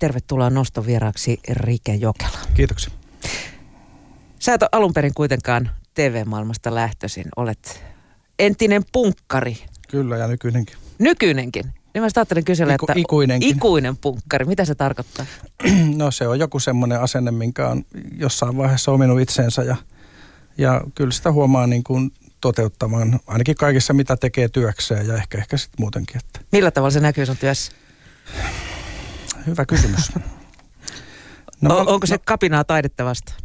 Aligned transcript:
tervetuloa 0.00 0.50
nostovieraaksi 0.50 1.40
Rike 1.50 1.94
Jokela. 1.94 2.38
Kiitoksia. 2.54 2.92
Sä 4.38 4.54
et 4.54 4.60
alun 4.72 4.92
perin 4.92 5.14
kuitenkaan 5.14 5.70
TV-maailmasta 5.94 6.74
lähtöisin. 6.74 7.24
Olet 7.36 7.84
entinen 8.38 8.82
punkkari. 8.92 9.56
Kyllä, 9.88 10.16
ja 10.16 10.26
nykyinenkin. 10.26 10.76
Nykyinenkin. 10.98 11.64
Niin 11.94 12.02
mä 12.02 12.08
ajattelin 12.16 12.44
kysellä, 12.44 12.74
Iku, 12.74 12.86
että 12.88 13.00
ikuinenkin. 13.00 13.56
ikuinen 13.56 13.96
punkkari, 13.96 14.44
mitä 14.44 14.64
se 14.64 14.74
tarkoittaa? 14.74 15.26
No 15.96 16.10
se 16.10 16.28
on 16.28 16.38
joku 16.38 16.60
semmoinen 16.60 17.00
asenne, 17.00 17.30
minkä 17.30 17.68
on 17.68 17.84
jossain 18.18 18.56
vaiheessa 18.56 18.92
ominut 18.92 19.20
itsensä 19.20 19.62
ja, 19.62 19.76
ja 20.58 20.80
kyllä 20.94 21.12
sitä 21.12 21.32
huomaa 21.32 21.66
niin 21.66 21.84
kuin 21.84 22.12
toteuttamaan, 22.40 23.20
ainakin 23.26 23.56
kaikissa 23.56 23.92
mitä 23.92 24.16
tekee 24.16 24.48
työkseen 24.48 25.06
ja 25.06 25.14
ehkä, 25.14 25.38
ehkä 25.38 25.56
sitten 25.56 25.76
muutenkin. 25.80 26.16
Että. 26.16 26.40
Millä 26.52 26.70
tavalla 26.70 26.90
se 26.90 27.00
näkyy 27.00 27.26
sun 27.26 27.36
työssä? 27.36 27.72
Hyvä 29.46 29.66
kysymys. 29.66 30.12
No, 31.60 31.74
o- 31.76 31.94
onko 31.94 32.06
se 32.06 32.14
no, 32.14 32.22
kapinaa 32.26 32.64
taidetta 32.64 33.04
vastaan? 33.04 33.38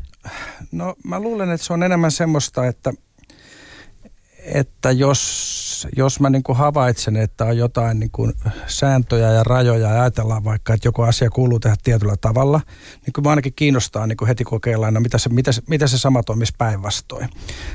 No 0.71 0.95
mä 1.03 1.19
luulen, 1.19 1.51
että 1.51 1.67
se 1.67 1.73
on 1.73 1.83
enemmän 1.83 2.11
semmoista, 2.11 2.67
että, 2.67 2.93
että 4.45 4.91
jos, 4.91 5.87
jos 5.97 6.19
mä 6.19 6.29
niin 6.29 6.43
kuin 6.43 6.57
havaitsen, 6.57 7.15
että 7.15 7.45
on 7.45 7.57
jotain 7.57 7.99
niin 7.99 8.11
kuin 8.11 8.33
sääntöjä 8.67 9.31
ja 9.31 9.43
rajoja 9.43 9.89
ja 9.89 10.01
ajatellaan 10.01 10.43
vaikka, 10.43 10.73
että 10.73 10.87
joku 10.87 11.01
asia 11.01 11.29
kuuluu 11.29 11.59
tehdä 11.59 11.75
tietyllä 11.83 12.15
tavalla, 12.21 12.61
niin 13.05 13.13
kyllä 13.13 13.25
mä 13.25 13.29
ainakin 13.29 13.53
kiinnostaa 13.55 14.07
niin 14.07 14.17
kuin 14.17 14.27
heti 14.27 14.43
kokeillaan, 14.43 14.93
no 14.93 14.99
mitä 14.99 15.17
se, 15.17 15.29
mitä, 15.29 15.51
se, 15.51 15.61
mitä 15.69 15.87
se 15.87 15.97
sama 15.97 16.23
toimisi 16.23 16.53
päinvastoin. 16.57 17.29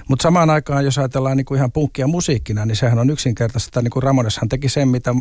Mutta 0.09 0.23
samaan 0.23 0.51
aikaan, 0.51 0.84
jos 0.84 0.98
ajatellaan 0.98 1.37
niin 1.37 1.45
kuin 1.45 1.59
ihan 1.59 1.73
punkkia 1.73 2.06
musiikkina, 2.06 2.66
niin 2.66 2.77
sehän 2.77 2.98
on 2.98 3.10
yksinkertaista. 3.10 3.82
Niin 3.82 3.91
kuin 3.91 4.02
Ramoneshan 4.02 4.48
teki 4.48 4.68
sen, 4.68 4.88
mitä 4.88 5.15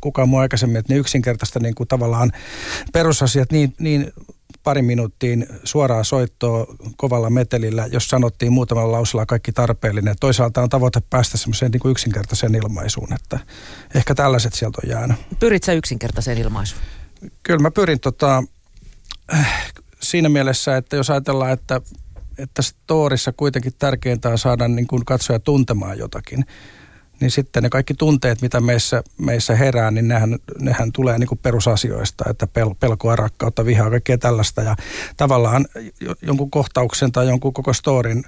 kukaan 0.00 0.28
muu 0.28 0.38
aikaisemmin, 0.38 0.76
että 0.76 0.92
ne 0.92 0.98
yksinkertaista 0.98 1.60
niin 1.60 1.74
kuin 1.74 1.88
tavallaan 1.88 2.32
perusasiat 2.92 3.52
niin, 3.52 3.74
niin 3.78 4.12
pari 4.66 4.82
minuuttiin 4.82 5.46
suoraa 5.64 6.04
soittoa 6.04 6.66
kovalla 6.96 7.30
metelillä, 7.30 7.86
jos 7.86 8.08
sanottiin 8.08 8.52
muutamalla 8.52 8.92
lausella 8.92 9.26
kaikki 9.26 9.52
tarpeellinen. 9.52 10.14
Toisaalta 10.20 10.62
on 10.62 10.68
tavoite 10.68 11.00
päästä 11.10 11.38
semmoiseen 11.38 11.70
niin 11.70 11.90
yksinkertaiseen 11.90 12.54
ilmaisuun, 12.54 13.12
että 13.12 13.38
ehkä 13.94 14.14
tällaiset 14.14 14.54
sieltä 14.54 14.78
on 14.84 14.90
jäänyt. 14.90 15.16
Pyrit 15.38 15.62
sä 15.62 15.72
yksinkertaiseen 15.72 16.38
ilmaisuun? 16.38 16.80
Kyllä 17.42 17.60
mä 17.60 17.70
pyrin 17.70 18.00
tota, 18.00 18.42
äh, 19.34 19.64
siinä 20.00 20.28
mielessä, 20.28 20.76
että 20.76 20.96
jos 20.96 21.10
ajatellaan, 21.10 21.52
että, 21.52 21.80
että 22.38 22.62
storissa 22.62 23.32
kuitenkin 23.32 23.72
tärkeintä 23.78 24.28
on 24.28 24.38
saada 24.38 24.68
niin 24.68 24.86
kuin 24.86 25.04
katsoja 25.04 25.38
tuntemaan 25.38 25.98
jotakin, 25.98 26.44
niin 27.20 27.30
sitten 27.30 27.62
ne 27.62 27.68
kaikki 27.68 27.94
tunteet, 27.94 28.42
mitä 28.42 28.60
meissä, 28.60 29.02
meissä 29.18 29.56
herää, 29.56 29.90
niin 29.90 30.08
nehän, 30.08 30.38
nehän 30.60 30.92
tulee 30.92 31.18
niin 31.18 31.28
kuin 31.28 31.38
perusasioista, 31.42 32.24
että 32.30 32.46
pel, 32.46 32.70
pelkoa, 32.80 33.16
rakkautta, 33.16 33.64
vihaa, 33.64 33.90
kaikkea 33.90 34.18
tällaista. 34.18 34.62
Ja 34.62 34.76
tavallaan 35.16 35.66
jonkun 36.22 36.50
kohtauksen 36.50 37.12
tai 37.12 37.28
jonkun 37.28 37.52
koko 37.52 37.72
storin 37.72 38.24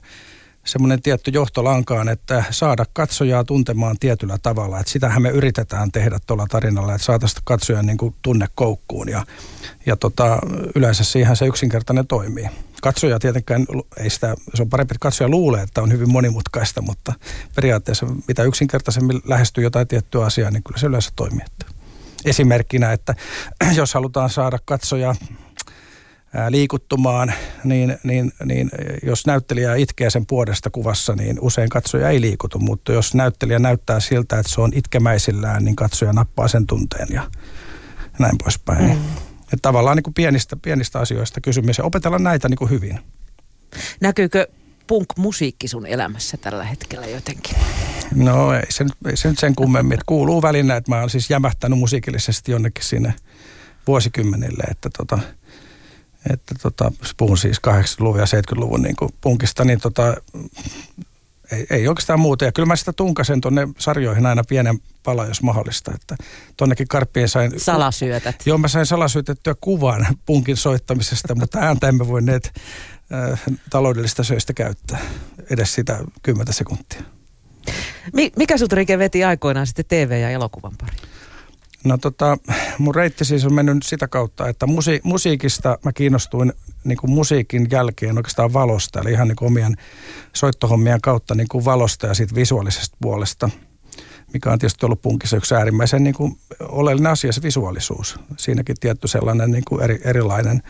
semmoinen 0.68 1.02
tietty 1.02 1.30
johtolankaan, 1.30 2.08
että 2.08 2.44
saada 2.50 2.84
katsojaa 2.92 3.44
tuntemaan 3.44 3.96
tietyllä 4.00 4.38
tavalla. 4.42 4.80
Että 4.80 4.92
sitähän 4.92 5.22
me 5.22 5.28
yritetään 5.28 5.92
tehdä 5.92 6.18
tuolla 6.26 6.46
tarinalla, 6.50 6.94
että 6.94 7.04
saataisiin 7.04 7.42
katsojan 7.44 7.86
niin 7.86 7.98
kuin 7.98 8.14
tunne 8.22 8.46
koukkuun 8.54 9.08
ja, 9.08 9.26
ja 9.86 9.96
tota, 9.96 10.38
yleensä 10.74 11.04
siihen 11.04 11.36
se 11.36 11.46
yksinkertainen 11.46 12.06
toimii. 12.06 12.48
Katsoja 12.82 13.18
tietenkään, 13.18 13.66
ei 13.96 14.10
sitä, 14.10 14.34
se 14.54 14.62
on 14.62 14.68
parempi, 14.68 14.92
että 14.92 15.02
katsoja 15.02 15.28
luulee, 15.28 15.62
että 15.62 15.82
on 15.82 15.92
hyvin 15.92 16.12
monimutkaista, 16.12 16.82
mutta 16.82 17.12
periaatteessa 17.54 18.06
mitä 18.28 18.42
yksinkertaisemmin 18.42 19.20
lähestyy 19.24 19.64
jotain 19.64 19.88
tiettyä 19.88 20.24
asiaa, 20.24 20.50
niin 20.50 20.62
kyllä 20.62 20.78
se 20.78 20.86
yleensä 20.86 21.10
toimii. 21.16 21.44
Esimerkkinä, 22.24 22.92
että 22.92 23.14
jos 23.74 23.94
halutaan 23.94 24.30
saada 24.30 24.58
katsoja 24.64 25.14
liikuttumaan, 26.48 27.32
niin, 27.64 27.98
niin, 28.02 28.32
niin 28.44 28.70
jos 29.02 29.26
näyttelijä 29.26 29.74
itkee 29.74 30.10
sen 30.10 30.26
puolesta 30.26 30.70
kuvassa, 30.70 31.14
niin 31.14 31.38
usein 31.40 31.68
katsoja 31.68 32.10
ei 32.10 32.20
liikutu, 32.20 32.58
mutta 32.58 32.92
jos 32.92 33.14
näyttelijä 33.14 33.58
näyttää 33.58 34.00
siltä, 34.00 34.38
että 34.38 34.52
se 34.52 34.60
on 34.60 34.72
itkemäisillään, 34.74 35.64
niin 35.64 35.76
katsoja 35.76 36.12
nappaa 36.12 36.48
sen 36.48 36.66
tunteen 36.66 37.08
ja 37.10 37.30
näin 38.18 38.38
poispäin. 38.44 38.84
Mm. 38.84 39.04
Että 39.40 39.62
tavallaan 39.62 39.96
niin 39.96 40.04
kuin 40.04 40.14
pienistä, 40.14 40.56
pienistä 40.62 40.98
asioista 40.98 41.40
kysymys 41.40 41.78
ja 41.78 41.84
opetella 41.84 42.18
näitä 42.18 42.48
niin 42.48 42.58
kuin 42.58 42.70
hyvin. 42.70 43.00
Näkyykö 44.00 44.46
punk-musiikki 44.86 45.68
sun 45.68 45.86
elämässä 45.86 46.36
tällä 46.36 46.64
hetkellä 46.64 47.06
jotenkin? 47.06 47.56
No 48.14 48.52
ei 48.52 48.72
se 48.72 48.84
nyt, 48.84 48.92
ei 49.06 49.16
se 49.16 49.28
nyt 49.28 49.38
sen 49.38 49.54
kummemmin. 49.54 49.94
Että 49.94 50.04
kuuluu 50.06 50.42
välinä, 50.42 50.76
että 50.76 50.90
mä 50.90 51.00
oon 51.00 51.10
siis 51.10 51.30
jämähtänyt 51.30 51.78
musiikillisesti 51.78 52.52
jonnekin 52.52 52.84
sinne 52.84 53.14
vuosikymmenille, 53.86 54.64
että 54.70 54.90
tota, 54.98 55.18
että 56.32 56.54
tota, 56.62 56.92
puhun 57.16 57.38
siis 57.38 57.60
80-luvun 57.68 58.20
ja 58.20 58.24
70-luvun 58.24 58.82
niin 58.82 58.96
kuin 58.96 59.14
punkista, 59.20 59.64
niin 59.64 59.80
tota, 59.80 60.14
ei, 61.52 61.66
ei 61.70 61.88
oikeastaan 61.88 62.20
muuta. 62.20 62.44
Ja 62.44 62.52
kyllä 62.52 62.66
mä 62.66 62.76
sitä 62.76 62.92
tunkasen 62.92 63.40
tuonne 63.40 63.68
sarjoihin 63.78 64.26
aina 64.26 64.44
pienen 64.48 64.78
pala, 65.02 65.26
jos 65.26 65.42
mahdollista. 65.42 65.92
Että 65.94 66.16
tonnekin 66.56 66.88
karppiin 66.88 67.28
sain... 67.28 67.60
Salasyötät. 67.60 68.36
Joo, 68.46 68.58
mä 68.58 68.68
sain 68.68 68.86
salasyötettyä 68.86 69.54
kuvan 69.60 70.06
punkin 70.26 70.56
soittamisesta, 70.56 71.34
mutta 71.34 71.58
ääntä 71.58 71.88
emme 71.88 72.08
voineet 72.08 72.52
äh, 73.32 73.40
taloudellista 73.70 74.22
syistä 74.22 74.52
käyttää. 74.52 75.00
Edes 75.50 75.74
sitä 75.74 75.98
10 76.22 76.54
sekuntia. 76.54 77.02
Mikä 78.36 78.58
sut 78.58 78.72
Rike 78.72 78.98
veti 78.98 79.24
aikoinaan 79.24 79.66
sitten 79.66 79.84
TV- 79.88 80.20
ja 80.20 80.30
elokuvan 80.30 80.72
pariin? 80.80 81.17
No 81.84 81.98
tota, 81.98 82.38
mun 82.78 82.94
reitti 82.94 83.24
siis 83.24 83.44
on 83.44 83.54
mennyt 83.54 83.82
sitä 83.82 84.08
kautta, 84.08 84.48
että 84.48 84.66
musi, 84.66 85.00
musiikista 85.04 85.78
mä 85.84 85.92
kiinnostuin 85.92 86.52
niin 86.84 86.98
kuin 86.98 87.10
musiikin 87.10 87.66
jälkeen 87.70 88.16
oikeastaan 88.16 88.52
valosta, 88.52 89.00
eli 89.00 89.12
ihan 89.12 89.28
niin 89.28 89.36
kuin 89.36 89.46
omien 89.46 89.76
soittohommien 90.32 91.00
kautta 91.00 91.34
niin 91.34 91.48
kuin 91.48 91.64
valosta 91.64 92.06
ja 92.06 92.14
siitä 92.14 92.34
visuaalisesta 92.34 92.96
puolesta– 93.00 93.50
mikä 94.32 94.52
on 94.52 94.58
tietysti 94.58 94.86
ollut 94.86 95.02
punkissa 95.02 95.36
yksi 95.36 95.54
äärimmäisen 95.54 96.04
niin 96.04 96.14
kuin 96.14 96.38
oleellinen 96.60 97.12
asia, 97.12 97.32
se 97.32 97.42
visuaalisuus. 97.42 98.20
Siinäkin 98.36 98.76
tietty 98.80 99.08
sellainen 99.08 99.50
niin 99.50 99.64
kuin 99.68 99.82
eri, 99.82 100.00
erilainen. 100.04 100.62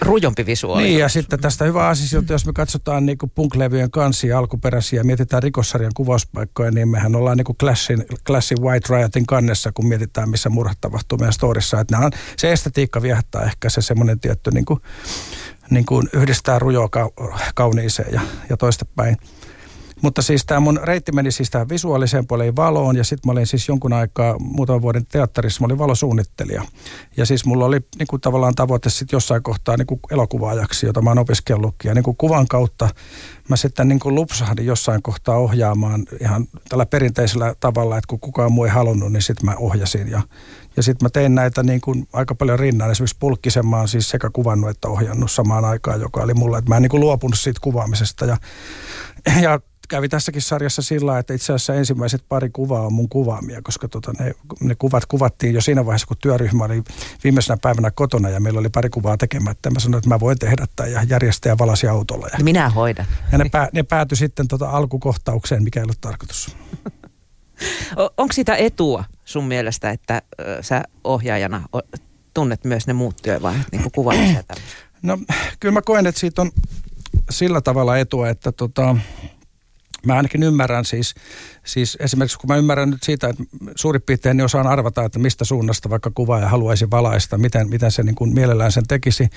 Rujompi 0.00 0.46
visuaalisuus. 0.46 0.88
Niin, 0.88 1.00
ja 1.00 1.08
sitten 1.08 1.40
tästä 1.40 1.64
hyvä 1.64 1.88
asia, 1.88 2.22
jos 2.30 2.46
me 2.46 2.52
katsotaan 2.52 3.06
niin 3.06 3.18
kuin 3.18 3.32
punk-levyjen 3.34 3.90
kansia 3.90 4.38
alkuperäisiä 4.38 5.00
ja 5.00 5.04
mietitään 5.04 5.42
rikossarjan 5.42 5.92
kuvauspaikkoja, 5.96 6.70
niin 6.70 6.88
mehän 6.88 7.16
ollaan 7.16 7.36
niin 7.36 7.44
kuin 7.44 7.56
Clashin, 7.56 8.04
Clashin 8.26 8.62
White 8.62 8.94
Riotin 8.94 9.26
kannessa, 9.26 9.72
kun 9.72 9.86
mietitään, 9.86 10.30
missä 10.30 10.50
murhat 10.50 10.78
tapahtuu 10.80 11.18
meidän 11.18 11.32
storissa. 11.32 11.80
Että 11.80 11.98
on, 11.98 12.10
se 12.36 12.52
estetiikka 12.52 13.02
viehättää 13.02 13.42
ehkä 13.42 13.70
se 13.70 13.82
semmoinen 13.82 14.20
tietty 14.20 14.50
niin 14.50 14.64
kuin, 14.64 14.80
niin 15.70 15.86
kuin 15.86 16.08
yhdistää 16.12 16.58
rujoa 16.58 16.88
kauniiseen 17.54 18.12
ja, 18.14 18.20
ja 18.50 18.56
toista 18.56 18.84
päin. 18.96 19.16
Mutta 20.02 20.22
siis 20.22 20.46
tämä 20.46 20.60
mun 20.60 20.80
reitti 20.82 21.12
meni 21.12 21.32
siis 21.32 21.50
tähän 21.50 21.68
visuaaliseen 21.68 22.26
puoleen 22.26 22.56
valoon 22.56 22.96
ja 22.96 23.04
sitten 23.04 23.28
mä 23.28 23.32
olin 23.32 23.46
siis 23.46 23.68
jonkun 23.68 23.92
aikaa 23.92 24.38
muutaman 24.38 24.82
vuoden 24.82 25.06
teatterissa, 25.06 25.60
mä 25.60 25.64
olin 25.64 25.78
valosuunnittelija. 25.78 26.62
Ja 27.16 27.26
siis 27.26 27.44
mulla 27.44 27.64
oli 27.64 27.80
niin 27.98 28.06
kuin 28.06 28.20
tavallaan 28.20 28.54
tavoite 28.54 28.90
sitten 28.90 29.16
jossain 29.16 29.42
kohtaa 29.42 29.76
niin 29.76 29.86
kuin 29.86 30.00
elokuvaajaksi, 30.10 30.86
jota 30.86 31.02
mä 31.02 31.10
oon 31.10 31.18
opiskellutkin. 31.18 31.88
Ja 31.88 31.94
niin 31.94 32.02
kuin 32.02 32.16
kuvan 32.16 32.48
kautta 32.48 32.88
mä 33.48 33.56
sitten 33.56 33.88
niin 33.88 34.00
kuin 34.00 34.14
lupsahdin 34.14 34.66
jossain 34.66 35.02
kohtaa 35.02 35.36
ohjaamaan 35.36 36.06
ihan 36.20 36.46
tällä 36.68 36.86
perinteisellä 36.86 37.54
tavalla, 37.60 37.98
että 37.98 38.08
kun 38.08 38.20
kukaan 38.20 38.52
muu 38.52 38.64
ei 38.64 38.70
halunnut, 38.70 39.12
niin 39.12 39.22
sitten 39.22 39.46
mä 39.46 39.56
ohjasin. 39.56 40.08
Ja, 40.08 40.22
ja 40.76 40.82
sitten 40.82 41.06
mä 41.06 41.10
tein 41.10 41.34
näitä 41.34 41.62
niin 41.62 41.80
kuin 41.80 42.08
aika 42.12 42.34
paljon 42.34 42.58
rinnan. 42.58 42.90
Esimerkiksi 42.90 43.16
Pulkkisen 43.20 43.66
mä 43.66 43.76
oon 43.76 43.88
siis 43.88 44.08
sekä 44.08 44.30
kuvannut 44.32 44.70
että 44.70 44.88
ohjannut 44.88 45.30
samaan 45.30 45.64
aikaan, 45.64 46.00
joka 46.00 46.20
oli 46.20 46.34
mulla, 46.34 46.58
että 46.58 46.68
mä 46.68 46.76
en 46.76 46.82
niin 46.82 46.90
kuin 46.90 47.00
luopunut 47.00 47.38
siitä 47.38 47.60
kuvaamisesta. 47.62 48.26
Ja, 48.26 48.36
ja 49.40 49.60
kävi 49.88 50.08
tässäkin 50.08 50.42
sarjassa 50.42 50.82
sillä 50.82 51.18
että 51.18 51.34
itse 51.34 51.52
asiassa 51.52 51.74
ensimmäiset 51.74 52.24
pari 52.28 52.50
kuvaa 52.50 52.86
on 52.86 52.92
mun 52.92 53.08
kuvaamia, 53.08 53.62
koska 53.62 53.88
tota 53.88 54.12
ne, 54.18 54.34
ne 54.60 54.74
kuvat 54.74 55.06
kuvattiin 55.06 55.54
jo 55.54 55.60
siinä 55.60 55.86
vaiheessa, 55.86 56.06
kun 56.06 56.16
työryhmä 56.20 56.64
oli 56.64 56.82
viimeisenä 57.24 57.56
päivänä 57.62 57.90
kotona 57.90 58.28
ja 58.28 58.40
meillä 58.40 58.60
oli 58.60 58.68
pari 58.68 58.90
kuvaa 58.90 59.16
tekemättä. 59.16 59.70
Mä 59.70 59.80
sanoin, 59.80 59.98
että 59.98 60.08
mä 60.08 60.20
voin 60.20 60.38
tehdä 60.38 60.66
tämän 60.76 60.92
ja 60.92 61.02
järjestäjä 61.02 61.58
valasi 61.58 61.88
autolla. 61.88 62.28
Ja, 62.32 62.44
Minä 62.44 62.70
hoidan. 62.70 63.06
Ja 63.32 63.38
ne, 63.38 63.48
pää, 63.48 63.68
ne 63.72 63.82
päätyi 63.82 64.16
sitten 64.16 64.48
tota 64.48 64.70
alkukohtaukseen, 64.70 65.62
mikä 65.62 65.80
ei 65.80 65.84
ollut 65.84 66.00
tarkoitus. 66.00 66.56
Onko 68.16 68.32
sitä 68.32 68.56
etua 68.56 69.04
sun 69.24 69.44
mielestä, 69.44 69.90
että 69.90 70.22
sä 70.60 70.82
ohjaajana 71.04 71.62
tunnet 72.34 72.64
myös 72.64 72.86
ne 72.86 72.92
muut 72.92 73.16
työvaiheet, 73.22 73.66
niin 73.72 73.82
kuin 73.82 73.92
kuvaamisen 73.92 74.44
No 75.02 75.18
kyllä 75.60 75.72
mä 75.72 75.82
koen, 75.82 76.06
että 76.06 76.20
siitä 76.20 76.42
on 76.42 76.50
sillä 77.30 77.60
tavalla 77.60 77.98
etua, 77.98 78.28
että 78.28 78.52
tota, 78.52 78.96
mä 80.06 80.14
ainakin 80.14 80.42
ymmärrän 80.42 80.84
siis, 80.84 81.14
siis 81.64 81.96
esimerkiksi 82.00 82.38
kun 82.38 82.48
mä 82.48 82.56
ymmärrän 82.56 82.90
nyt 82.90 83.02
siitä, 83.02 83.28
että 83.28 83.42
suurin 83.76 84.02
piirtein 84.02 84.36
niin 84.36 84.44
osaan 84.44 84.66
arvata, 84.66 85.04
että 85.04 85.18
mistä 85.18 85.44
suunnasta 85.44 85.90
vaikka 85.90 86.10
kuvaaja 86.14 86.48
haluaisi 86.48 86.90
valaista, 86.90 87.38
miten, 87.38 87.68
miten 87.70 87.90
se 87.90 88.02
niin 88.02 88.14
kuin 88.14 88.34
mielellään 88.34 88.72
sen 88.72 88.86
tekisi, 88.88 89.28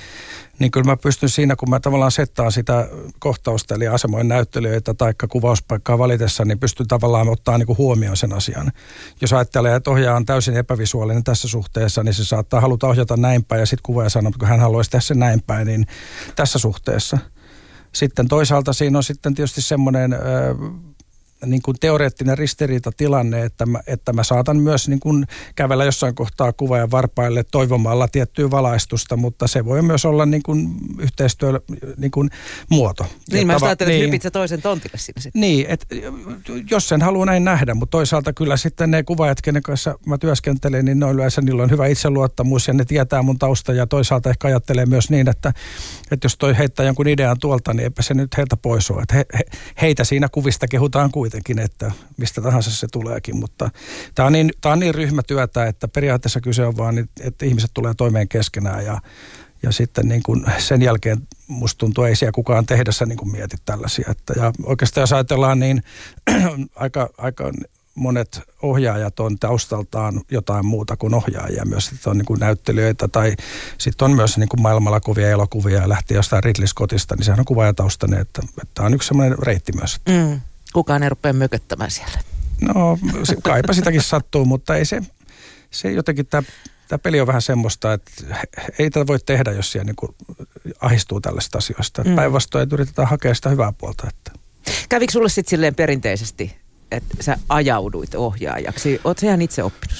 niin 0.59 0.71
kyllä 0.71 0.85
mä 0.85 0.97
pystyn 0.97 1.29
siinä, 1.29 1.56
kun 1.56 1.69
mä 1.69 1.79
tavallaan 1.79 2.12
settaan 2.12 2.51
sitä 2.51 2.89
kohtausta, 3.19 3.75
eli 3.75 3.88
asemoin 3.88 4.27
näyttelijöitä 4.27 4.94
tai 4.94 5.13
kuvauspaikkaa 5.29 5.97
valitessa, 5.97 6.45
niin 6.45 6.59
pystyn 6.59 6.88
tavallaan 6.88 7.29
ottaa 7.29 7.57
niin 7.57 7.67
kuin 7.67 7.77
huomioon 7.77 8.17
sen 8.17 8.33
asian. 8.33 8.71
Jos 9.21 9.33
ajattelee, 9.33 9.75
että 9.75 9.91
ohjaaja 9.91 10.15
on 10.15 10.25
täysin 10.25 10.57
epävisuaalinen 10.57 11.23
tässä 11.23 11.47
suhteessa, 11.47 12.03
niin 12.03 12.13
se 12.13 12.25
saattaa 12.25 12.62
haluta 12.62 12.88
ohjata 12.88 13.17
näin 13.17 13.44
päin, 13.44 13.59
ja 13.59 13.65
sitten 13.65 13.83
kuvaaja 13.83 14.09
sanoo, 14.09 14.29
että 14.29 14.47
hän 14.47 14.59
haluaisi 14.59 14.91
sen 15.00 15.19
näin 15.19 15.41
päin, 15.47 15.67
niin 15.67 15.88
tässä 16.35 16.59
suhteessa– 16.59 17.17
sitten 17.95 18.27
toisaalta 18.27 18.74
siinä 18.74 18.97
on 18.97 19.03
sitten 19.03 19.36
tietysti 19.36 19.62
semmoinen 19.62 20.15
niin 21.46 21.62
kuin 21.62 21.78
teoreettinen 21.80 22.38
ristiriitatilanne, 22.38 23.44
että 23.44 23.66
mä, 23.66 23.80
että 23.88 24.14
mä 24.14 24.24
saatan 24.24 24.58
myös 24.58 24.90
niin 24.90 25.00
kuin 25.00 25.28
kävellä 25.56 25.86
jossain 25.86 26.16
kohtaa 26.16 26.54
kuvaajan 26.54 26.92
varpaille 26.92 27.44
toivomalla 27.52 28.08
tiettyä 28.08 28.52
valaistusta, 28.52 29.18
mutta 29.18 29.48
se 29.48 29.66
voi 29.66 29.82
myös 29.82 30.06
olla 30.06 30.26
niin 30.26 30.44
kuin 30.44 30.76
yhteistyö 31.00 31.62
niin 31.98 32.12
kuin 32.12 32.30
muoto. 32.70 33.06
Niin, 33.32 33.48
mä 33.48 33.54
ajattelin, 33.54 33.72
että 33.72 33.86
niin, 33.86 34.06
hypit 34.06 34.34
toisen 34.34 34.62
tontille 34.62 34.98
sinne 34.98 35.22
sitten. 35.22 35.42
Niin, 35.42 35.66
että 35.70 35.96
jos 36.72 36.88
sen 36.88 37.02
haluaa 37.02 37.26
näin 37.26 37.44
nähdä, 37.44 37.74
mutta 37.74 37.92
toisaalta 37.92 38.34
kyllä 38.34 38.58
sitten 38.58 38.92
ne 38.92 39.04
kuvaajat, 39.04 39.42
kenen 39.42 39.64
kanssa 39.64 40.00
mä 40.06 40.18
työskentelen, 40.18 40.86
niin 40.86 41.00
ne 41.00 41.06
on 41.06 41.16
yleensä, 41.16 41.42
niillä 41.42 41.64
on 41.64 41.72
hyvä 41.72 41.88
itseluottamus 41.88 42.68
ja 42.68 42.74
ne 42.74 42.86
tietää 42.86 43.22
mun 43.22 43.40
tausta 43.40 43.74
ja 43.74 43.88
toisaalta 43.88 44.30
ehkä 44.30 44.48
ajattelee 44.48 44.86
myös 44.86 45.10
niin, 45.10 45.30
että, 45.30 45.54
että 46.12 46.26
jos 46.26 46.38
toi 46.38 46.58
heittää 46.58 46.86
jonkun 46.86 47.08
idean 47.08 47.40
tuolta, 47.40 47.74
niin 47.74 47.84
eipä 47.84 48.02
se 48.02 48.14
nyt 48.14 48.38
heiltä 48.38 48.58
pois 48.58 48.92
ole. 48.92 49.02
Että 49.02 49.16
he, 49.16 49.26
he, 49.34 49.44
heitä 49.82 50.04
siinä 50.04 50.28
kuvista 50.32 50.68
kehutaan 50.68 51.12
kuitenkin 51.12 51.25
kuitenkin, 51.25 51.60
että 51.60 51.92
mistä 52.18 52.42
tahansa 52.42 52.72
se 52.72 52.88
tuleekin. 52.92 53.38
Mutta 53.38 53.69
tämä 54.16 54.27
on 54.27 54.33
niin, 54.33 54.51
tämä 54.62 54.74
on 54.74 54.80
niin 54.80 54.95
ryhmätyötä, 54.95 55.66
että 55.66 55.88
periaatteessa 55.88 56.42
kyse 56.42 56.66
on 56.66 56.77
vaan, 56.77 57.07
että 57.19 57.45
ihmiset 57.45 57.72
tulee 57.74 57.94
toimeen 57.94 58.27
keskenään 58.27 58.86
ja, 58.86 59.01
ja 59.63 59.72
sitten 59.72 60.07
niin 60.07 60.24
kuin 60.24 60.45
sen 60.57 60.81
jälkeen 60.81 61.18
musta 61.48 61.80
tuntuu, 61.80 62.04
ei 62.04 62.16
siellä 62.16 62.31
kukaan 62.31 62.66
tehdessä 62.66 63.06
niin 63.06 63.18
kuin 63.18 63.31
mieti 63.31 63.57
tällaisia. 63.66 64.12
Että, 64.12 64.33
ja 64.38 64.51
oikeastaan 64.63 65.01
jos 65.01 65.13
ajatellaan, 65.13 65.60
niin 65.60 65.83
aika, 66.75 67.10
aika 67.18 67.51
monet 67.95 68.42
ohjaajat 68.62 69.19
on 69.19 69.39
taustaltaan 69.39 70.22
jotain 70.31 70.66
muuta 70.66 70.98
kuin 70.98 71.13
ohjaajia. 71.13 71.66
Myös 71.66 71.86
sitten 71.86 72.12
on 72.12 72.18
niin 72.18 72.25
kuin 72.25 72.39
näyttelijöitä 72.39 73.07
tai 73.07 73.36
sitten 73.77 74.06
on 74.06 74.16
myös 74.16 74.38
niin 74.38 74.50
kuin 74.50 74.62
maailmalla 74.62 75.00
kuvia 75.00 75.30
elokuvia 75.30 75.81
ja 75.81 75.89
lähti 75.89 76.13
jostain 76.13 76.44
Ridley 76.44 76.68
Scottista, 76.68 77.16
niin 77.16 77.25
sehän 77.25 77.39
on 77.39 77.45
kuvaajataustainen, 77.45 78.22
että, 78.22 78.42
että 78.44 78.72
tämä 78.74 78.86
on 78.88 78.94
yksi 78.94 79.07
sellainen 79.07 79.39
reitti 79.39 79.72
myös. 79.72 79.98
Mm 80.10 80.42
kukaan 80.75 81.04
ei 81.04 81.10
rupea 81.10 81.33
mököttämään 81.33 81.92
siellä. 81.92 82.19
No 82.62 82.98
kaipa 83.44 83.74
sitäkin 83.74 84.01
sattuu, 84.01 84.45
mutta 84.45 84.75
ei 84.75 84.86
se, 84.86 85.01
se 85.72 85.92
jotenkin 85.92 86.25
tämä 86.25 86.44
tämä 86.88 87.00
peli 87.00 87.22
on 87.22 87.27
vähän 87.27 87.42
semmoista, 87.42 87.94
että 87.94 88.12
ei 88.80 88.89
tätä 88.89 89.07
voi 89.07 89.19
tehdä, 89.25 89.51
jos 89.51 89.72
siellä 89.72 89.86
niin 89.86 90.16
ahistuu 90.81 91.22
tällaista 91.22 91.57
asioista. 91.57 92.04
Mm. 92.04 92.16
Päinvastoin, 92.16 92.63
että 92.63 92.75
yritetään 92.75 93.07
hakea 93.07 93.33
sitä 93.33 93.50
hyvää 93.50 93.74
puolta. 93.77 94.07
Että. 94.10 94.31
Kävikö 94.89 95.12
sulle 95.12 95.30
sitten 95.30 95.50
silleen 95.50 95.75
perinteisesti 95.75 96.56
että 96.95 97.24
sä 97.24 97.38
ajauduit 97.50 98.15
ohjaajaksi. 98.15 99.01
Oot 99.03 99.18
sä 99.18 99.27
ihan 99.27 99.42
itse 99.42 99.63
oppinut 99.63 99.97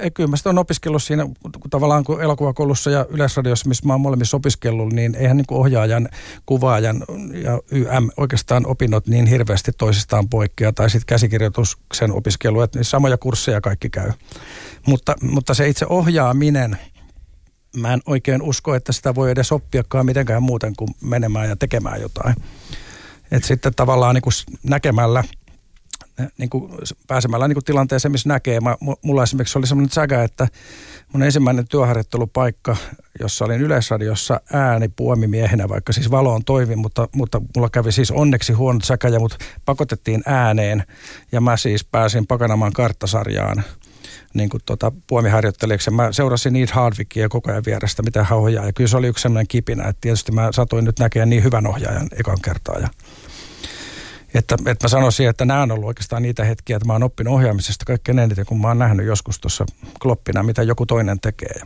Ei, 0.00 0.10
kyllä 0.10 0.30
mä 0.30 0.36
sitä 0.36 0.50
on 0.50 0.58
opiskellut 0.58 1.02
siinä, 1.02 1.26
kun 1.60 1.70
tavallaan 1.70 2.04
kun 2.04 2.22
elokuvakoulussa 2.22 2.90
ja 2.90 3.06
yleisradiossa, 3.08 3.68
missä 3.68 3.86
mä 3.86 3.92
oon 3.92 4.00
molemmissa 4.00 4.36
opiskellut, 4.36 4.92
niin 4.92 5.14
eihän 5.14 5.36
niin 5.36 5.44
ohjaajan, 5.50 6.08
kuvaajan 6.46 7.04
ja 7.42 7.60
YM 7.70 8.10
oikeastaan 8.16 8.66
opinnot 8.66 9.06
niin 9.06 9.26
hirveästi 9.26 9.72
toisistaan 9.78 10.28
poikkea, 10.28 10.72
tai 10.72 10.90
sitten 10.90 11.06
käsikirjoituksen 11.06 12.12
opiskelu, 12.12 12.60
että 12.60 12.78
niin 12.78 12.84
samoja 12.84 13.18
kursseja 13.18 13.60
kaikki 13.60 13.90
käy. 13.90 14.12
Mutta, 14.86 15.14
mutta 15.22 15.54
se 15.54 15.68
itse 15.68 15.86
ohjaaminen, 15.88 16.78
mä 17.76 17.92
en 17.92 18.00
oikein 18.06 18.42
usko, 18.42 18.74
että 18.74 18.92
sitä 18.92 19.14
voi 19.14 19.30
edes 19.30 19.52
oppiakaan 19.52 20.06
mitenkään 20.06 20.42
muuten 20.42 20.72
kuin 20.76 20.90
menemään 21.00 21.48
ja 21.48 21.56
tekemään 21.56 22.00
jotain. 22.00 22.34
Että 23.30 23.48
sitten 23.48 23.74
tavallaan 23.74 24.14
niin 24.14 24.58
näkemällä– 24.62 25.24
niin 26.38 26.50
kuin 26.50 26.72
pääsemällä 27.06 27.48
niin 27.48 27.56
kuin 27.56 27.64
tilanteeseen, 27.64 28.12
missä 28.12 28.28
näkee. 28.28 28.60
Mä, 28.60 28.76
mulla 29.02 29.22
esimerkiksi 29.22 29.58
oli 29.58 29.66
semmoinen 29.66 29.92
säkä, 29.92 30.22
että 30.22 30.48
mun 31.12 31.22
ensimmäinen 31.22 31.68
työharjoittelupaikka, 31.68 32.76
jossa 33.20 33.44
olin 33.44 33.60
Yleisradiossa 33.60 34.40
ääni 34.52 34.88
puomimiehenä, 34.88 35.68
vaikka 35.68 35.92
siis 35.92 36.10
valoon 36.10 36.44
toivin, 36.44 36.78
mutta, 36.78 37.08
mutta 37.14 37.40
mulla 37.56 37.70
kävi 37.70 37.92
siis 37.92 38.10
onneksi 38.10 38.52
huonot 38.52 38.84
säkä 38.84 39.08
ja 39.08 39.20
mut 39.20 39.38
pakotettiin 39.64 40.22
ääneen 40.26 40.84
ja 41.32 41.40
mä 41.40 41.56
siis 41.56 41.84
pääsin 41.84 42.26
Pakanamaan 42.26 42.72
karttasarjaan 42.72 43.64
niin 44.34 44.48
kuin 44.48 44.60
tota, 44.66 44.92
puomiharjoittelijaksi. 45.06 45.90
Mä 45.90 46.12
seurasin 46.12 46.52
Need 46.52 46.68
Hardwickia 46.72 47.28
koko 47.28 47.50
ajan 47.50 47.62
vierestä, 47.66 48.02
mitä 48.02 48.24
hän 48.24 48.38
ohjaa. 48.38 48.66
Ja 48.66 48.72
kyllä 48.72 48.88
se 48.88 48.96
oli 48.96 49.06
yksi 49.06 49.22
sellainen 49.22 49.48
kipinä, 49.48 49.88
että 49.88 50.00
tietysti 50.00 50.32
mä 50.32 50.48
satuin 50.52 50.84
nyt 50.84 50.98
näkemään 50.98 51.30
niin 51.30 51.44
hyvän 51.44 51.66
ohjaajan 51.66 52.08
ekan 52.18 52.38
kertaa. 52.44 52.78
Ja 52.78 52.88
että, 54.34 54.56
että 54.66 54.84
mä 54.84 54.88
sanoisin, 54.88 55.28
että 55.28 55.44
nämä 55.44 55.62
on 55.62 55.72
ollut 55.72 55.86
oikeastaan 55.86 56.22
niitä 56.22 56.44
hetkiä, 56.44 56.76
että 56.76 56.86
mä 56.86 56.92
oon 56.92 57.02
oppinut 57.02 57.34
ohjaamisesta 57.34 57.84
kaikkein 57.84 58.18
eniten, 58.18 58.46
kun 58.46 58.60
mä 58.60 58.68
oon 58.68 58.78
nähnyt 58.78 59.06
joskus 59.06 59.40
tuossa 59.40 59.66
kloppina, 60.02 60.42
mitä 60.42 60.62
joku 60.62 60.86
toinen 60.86 61.20
tekee. 61.20 61.60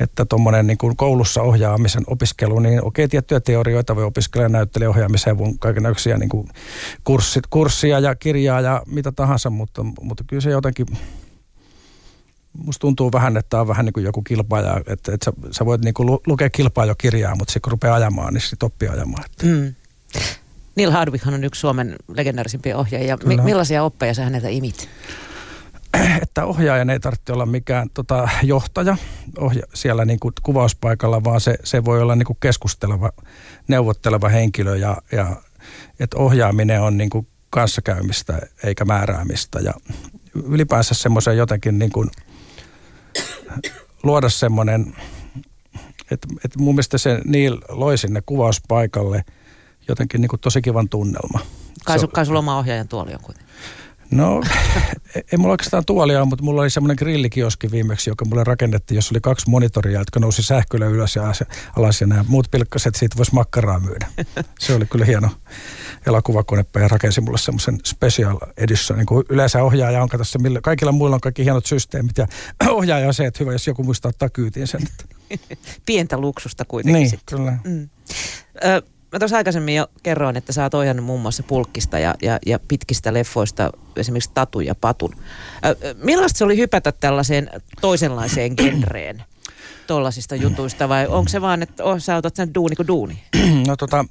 Että 0.00 0.24
tuommoinen 0.24 0.66
niin 0.66 0.78
kuin 0.78 0.96
koulussa 0.96 1.42
ohjaamisen 1.42 2.02
opiskelu, 2.06 2.58
niin 2.58 2.84
okei, 2.84 3.08
tiettyjä 3.08 3.40
teorioita 3.40 3.96
voi 3.96 4.04
opiskella 4.04 4.48
näyttelijäohjaamiseen, 4.48 5.36
kaikenlaisia 5.58 6.18
niin 6.18 6.28
kuin 6.28 6.48
kurssit, 7.04 7.46
kurssia 7.50 7.98
ja 7.98 8.14
kirjaa 8.14 8.60
ja 8.60 8.82
mitä 8.86 9.12
tahansa, 9.12 9.50
mutta, 9.50 9.82
mutta 9.82 10.24
kyllä 10.26 10.40
se 10.40 10.50
jotenkin, 10.50 10.86
musta 12.52 12.80
tuntuu 12.80 13.12
vähän, 13.12 13.36
että 13.36 13.60
on 13.60 13.68
vähän 13.68 13.84
niin 13.84 13.92
kuin 13.92 14.04
joku 14.04 14.22
kilpaaja, 14.22 14.80
että, 14.86 15.14
että 15.14 15.24
sä, 15.24 15.32
sä 15.50 15.66
voit 15.66 15.84
niin 15.84 15.94
kuin 15.94 16.18
lukea 16.26 16.50
kilpaajokirjaa, 16.50 17.34
mutta 17.36 17.52
sitten 17.52 17.62
kun 17.62 17.70
rupeaa 17.70 17.94
ajamaan, 17.94 18.34
niin 18.34 18.42
sitten 18.42 18.66
oppii 18.66 18.88
ajamaan. 18.88 19.24
Että. 19.24 19.46
Mm. 19.46 19.74
Neil 20.80 20.90
Hardwickhan 20.90 21.34
on 21.34 21.44
yksi 21.44 21.60
Suomen 21.60 21.96
legendaarisimpia 22.08 22.78
ohjaajia. 22.78 23.16
M- 23.16 23.44
millaisia 23.44 23.82
oppeja 23.82 24.14
sä 24.14 24.24
häneltä 24.24 24.48
imit? 24.48 24.88
Että 26.22 26.44
ohjaajan 26.44 26.90
ei 26.90 27.00
tarvitse 27.00 27.32
olla 27.32 27.46
mikään 27.46 27.90
tota, 27.94 28.28
johtaja 28.42 28.96
ohja- 29.38 29.66
siellä 29.74 30.04
niin 30.04 30.20
kuin 30.20 30.34
kuvauspaikalla, 30.42 31.24
vaan 31.24 31.40
se, 31.40 31.58
se 31.64 31.84
voi 31.84 32.02
olla 32.02 32.16
niin 32.16 32.26
kuin 32.26 32.36
keskusteleva, 32.40 33.10
neuvotteleva 33.68 34.28
henkilö 34.28 34.76
ja, 34.76 34.96
ja 35.12 35.36
että 36.00 36.16
ohjaaminen 36.16 36.80
on 36.80 36.96
niin 36.96 37.10
kuin 37.10 37.26
kanssakäymistä 37.50 38.38
eikä 38.64 38.84
määräämistä 38.84 39.58
ja 39.58 39.72
ylipäänsä 40.48 40.94
semmoisen 40.94 41.36
jotenkin 41.36 41.78
niin 41.78 41.92
kuin 41.92 42.10
luoda 44.02 44.28
semmoinen, 44.28 44.96
että, 46.10 46.28
että 46.44 46.58
mun 46.58 46.74
mielestä 46.74 46.98
se 46.98 47.20
Neil 47.24 47.58
loi 47.68 47.98
sinne 47.98 48.22
kuvauspaikalle– 48.26 49.24
jotenkin 49.90 50.20
niin 50.20 50.28
kuin 50.28 50.40
tosi 50.40 50.62
kivan 50.62 50.88
tunnelma. 50.88 51.40
Kai, 51.84 51.98
su, 51.98 52.08
kai 52.08 52.26
sulla 52.26 52.38
oma 52.38 52.58
ohjaajan 52.58 52.88
tuoli 52.88 53.14
on 53.14 53.20
kuitenkin. 53.22 53.50
No, 54.10 54.42
ei 55.14 55.38
mulla 55.38 55.52
oikeastaan 55.52 55.84
tuolia 55.84 56.24
mutta 56.24 56.44
mulla 56.44 56.60
oli 56.60 56.70
semmoinen 56.70 56.96
grillikioski 56.98 57.70
viimeksi, 57.70 58.10
joka 58.10 58.24
mulle 58.24 58.44
rakennettiin, 58.44 58.96
jossa 58.96 59.12
oli 59.12 59.20
kaksi 59.20 59.50
monitoria, 59.50 59.98
jotka 59.98 60.20
nousi 60.20 60.42
sähköllä 60.42 60.86
ylös 60.86 61.16
ja 61.16 61.22
alas 61.76 62.00
ja 62.00 62.06
nämä 62.06 62.24
muut 62.28 62.48
pilkkaset, 62.50 62.94
siitä 62.94 63.16
voisi 63.16 63.34
makkaraa 63.34 63.80
myydä. 63.80 64.06
Se 64.60 64.74
oli 64.74 64.86
kyllä 64.86 65.04
hieno 65.04 65.28
elokuvakonepa 66.06 66.80
ja 66.80 66.88
rakensi 66.88 67.20
mulle 67.20 67.38
semmoisen 67.38 67.78
special 67.84 68.38
edition. 68.56 68.98
Niin 68.98 69.06
kuin 69.06 69.24
yleensä 69.28 69.62
ohjaaja 69.62 70.02
on 70.02 70.08
katsossa, 70.08 70.38
millä, 70.38 70.60
kaikilla 70.62 70.92
muilla 70.92 71.16
on 71.16 71.20
kaikki 71.20 71.44
hienot 71.44 71.66
systeemit 71.66 72.18
ja 72.18 72.26
ohjaaja 72.70 73.06
on 73.06 73.14
se, 73.14 73.26
että 73.26 73.38
hyvä, 73.44 73.52
jos 73.52 73.66
joku 73.66 73.82
muistaa 73.84 74.08
ottaa 74.08 74.28
kyytiin 74.28 74.66
sen. 74.66 74.80
Pientä 75.86 76.18
luksusta 76.18 76.64
kuitenkin 76.64 76.98
Niin, 77.00 77.10
sitten. 77.10 77.38
kyllä. 77.38 77.58
Mm. 77.64 77.88
Ö, 78.64 78.82
mä 79.12 79.18
tuossa 79.18 79.36
aikaisemmin 79.36 79.74
jo 79.74 79.86
kerroin, 80.02 80.36
että 80.36 80.52
sä 80.52 80.62
oot 80.62 80.74
ohjannut 80.74 81.06
muun 81.06 81.20
muassa 81.20 81.42
pulkkista 81.42 81.98
ja, 81.98 82.14
ja, 82.22 82.38
ja 82.46 82.58
pitkistä 82.68 83.14
leffoista 83.14 83.70
esimerkiksi 83.96 84.30
Tatu 84.34 84.60
ja 84.60 84.74
Patun. 84.74 85.16
Millaista 86.02 86.38
se 86.38 86.44
oli 86.44 86.56
hypätä 86.56 86.92
tällaiseen 86.92 87.50
toisenlaiseen 87.80 88.52
genreen? 88.56 89.24
tuollaisista 89.90 90.36
jutuista 90.36 90.88
vai 90.88 91.06
onko 91.06 91.28
se 91.28 91.40
vaan, 91.40 91.62
että 91.62 91.84
oh, 91.84 91.98
sä 91.98 92.16
otat 92.16 92.36
sen 92.36 92.54
duuni 92.54 92.76
kuin 92.76 92.86
duuni? 92.86 93.22
No 93.66 93.76
tota, 93.76 93.96
mä 93.96 94.08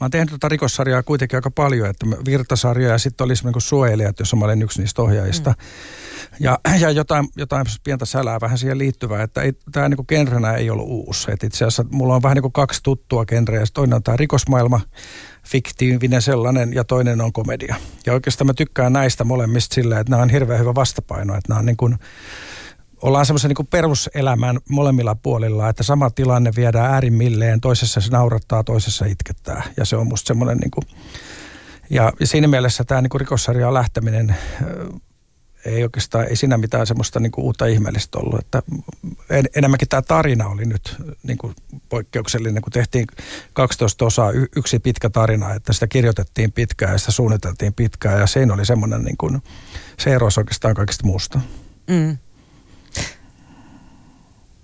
oon 0.00 0.10
tehnyt 0.10 0.30
tota 0.30 0.48
rikossarjaa 0.48 1.02
kuitenkin 1.02 1.36
aika 1.36 1.50
paljon, 1.50 1.90
että 1.90 2.06
virtasarjoja 2.24 2.92
ja 2.92 2.98
sitten 2.98 3.24
oli 3.24 3.36
semmoinen 3.36 3.60
suojelijat, 3.60 4.18
jossa 4.18 4.36
mä 4.36 4.44
olin 4.44 4.62
yksi 4.62 4.80
niistä 4.80 5.02
ohjaajista. 5.02 5.50
Mm. 5.50 5.56
Ja, 6.40 6.58
ja 6.80 6.90
jotain, 6.90 7.28
jotain 7.36 7.66
pientä 7.84 8.04
sälää 8.04 8.40
vähän 8.40 8.58
siihen 8.58 8.78
liittyvää, 8.78 9.22
että 9.22 9.40
tämä 9.72 9.88
niinku 9.88 10.04
genrenä 10.04 10.54
ei 10.54 10.70
ollut 10.70 10.88
uusi. 10.88 11.32
Et 11.32 11.44
itse 11.44 11.64
asiassa 11.64 11.84
mulla 11.90 12.14
on 12.14 12.22
vähän 12.22 12.34
niin 12.34 12.42
kuin 12.42 12.52
kaksi 12.52 12.80
tuttua 12.82 13.24
genreä. 13.24 13.64
Toinen 13.74 13.94
on 13.94 14.02
tämä 14.02 14.16
rikosmaailma, 14.16 14.80
fiktiivinen 15.44 16.22
sellainen, 16.22 16.72
ja 16.74 16.84
toinen 16.84 17.20
on 17.20 17.32
komedia. 17.32 17.76
Ja 18.06 18.12
oikeastaan 18.12 18.46
mä 18.46 18.54
tykkään 18.54 18.92
näistä 18.92 19.24
molemmista 19.24 19.74
silleen, 19.74 20.00
että 20.00 20.10
nämä 20.10 20.22
on 20.22 20.30
hirveän 20.30 20.60
hyvä 20.60 20.74
vastapaino. 20.74 21.34
Että 21.34 21.48
nämä 21.48 21.58
on 21.58 21.66
niin 21.66 21.76
kuin, 21.76 21.98
ollaan 23.02 23.26
semmoisen 23.26 23.48
niin 23.48 23.66
peruselämän 23.66 24.58
molemmilla 24.70 25.14
puolilla, 25.14 25.68
että 25.68 25.82
sama 25.82 26.10
tilanne 26.10 26.52
viedään 26.56 26.92
äärimmilleen, 26.94 27.60
toisessa 27.60 28.00
se 28.00 28.10
naurattaa, 28.10 28.64
toisessa 28.64 29.04
itkettää. 29.04 29.62
Ja 29.76 29.84
se 29.84 29.96
on 29.96 30.08
musta 30.08 30.28
semmoinen 30.28 30.58
niin 30.58 30.70
kuin, 30.70 30.84
Ja, 31.90 32.12
siinä 32.24 32.48
mielessä 32.48 32.84
tämä 32.84 33.02
niin 33.02 33.20
rikossarjaan 33.20 33.74
lähteminen 33.74 34.36
ei 35.64 35.82
oikeastaan, 35.82 36.28
ei 36.28 36.36
siinä 36.36 36.58
mitään 36.58 36.86
semmoista 36.86 37.20
niin 37.20 37.32
uutta 37.36 37.66
ihmeellistä 37.66 38.18
ollut. 38.18 38.40
Että 38.40 38.62
en, 39.30 39.44
enemmänkin 39.56 39.88
tämä 39.88 40.02
tarina 40.02 40.46
oli 40.46 40.64
nyt 40.64 40.96
niin 41.22 41.38
kuin 41.38 41.54
poikkeuksellinen, 41.88 42.62
kun 42.62 42.72
tehtiin 42.72 43.06
12 43.52 44.04
osaa, 44.04 44.30
y, 44.30 44.46
yksi 44.56 44.78
pitkä 44.78 45.10
tarina, 45.10 45.54
että 45.54 45.72
sitä 45.72 45.86
kirjoitettiin 45.86 46.52
pitkään 46.52 46.92
ja 46.92 46.98
sitä 46.98 47.12
suunniteltiin 47.12 47.74
pitkään 47.74 48.20
ja 48.20 48.26
siinä 48.26 48.54
oli 48.54 48.66
semmoinen, 48.66 49.02
niin 49.02 49.16
kuin, 49.16 49.42
se 49.98 50.14
erosi 50.14 50.40
oikeastaan 50.40 50.74
kaikista 50.74 51.06
muusta. 51.06 51.40
Mm. 51.90 52.16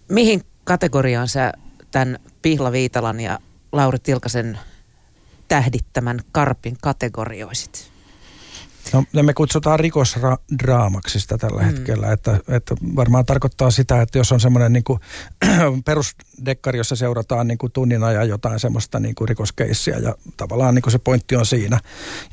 Mihin 0.08 0.42
kategoriaan 0.64 1.28
sä 1.28 1.52
tämän 1.90 2.18
Pihla 2.42 2.72
Viitalan 2.72 3.20
ja 3.20 3.38
Lauri 3.72 3.98
Tilkasen 3.98 4.58
tähdittämän 5.48 6.20
Karpin 6.32 6.76
kategorioisit? 6.82 7.93
No, 8.92 9.22
me 9.22 9.34
kutsutaan 9.34 9.80
rikosdraamaksi 9.80 11.20
sitä 11.20 11.38
tällä 11.38 11.60
mm. 11.60 11.66
hetkellä, 11.66 12.12
että, 12.12 12.40
että 12.48 12.74
varmaan 12.96 13.26
tarkoittaa 13.26 13.70
sitä, 13.70 14.02
että 14.02 14.18
jos 14.18 14.32
on 14.32 14.40
semmoinen 14.40 14.72
niin 14.72 14.84
kuin, 14.84 15.00
perusdekkari, 15.84 16.78
jossa 16.78 16.96
seurataan 16.96 17.46
niin 17.46 17.58
kuin 17.58 17.72
tunnin 17.72 18.04
ajan 18.04 18.28
jotain 18.28 18.60
semmoista 18.60 19.00
niin 19.00 19.14
kuin 19.14 19.28
rikoskeissiä 19.28 19.98
ja 19.98 20.14
tavallaan 20.36 20.74
niin 20.74 20.82
kuin 20.82 20.92
se 20.92 20.98
pointti 20.98 21.36
on 21.36 21.46
siinä. 21.46 21.80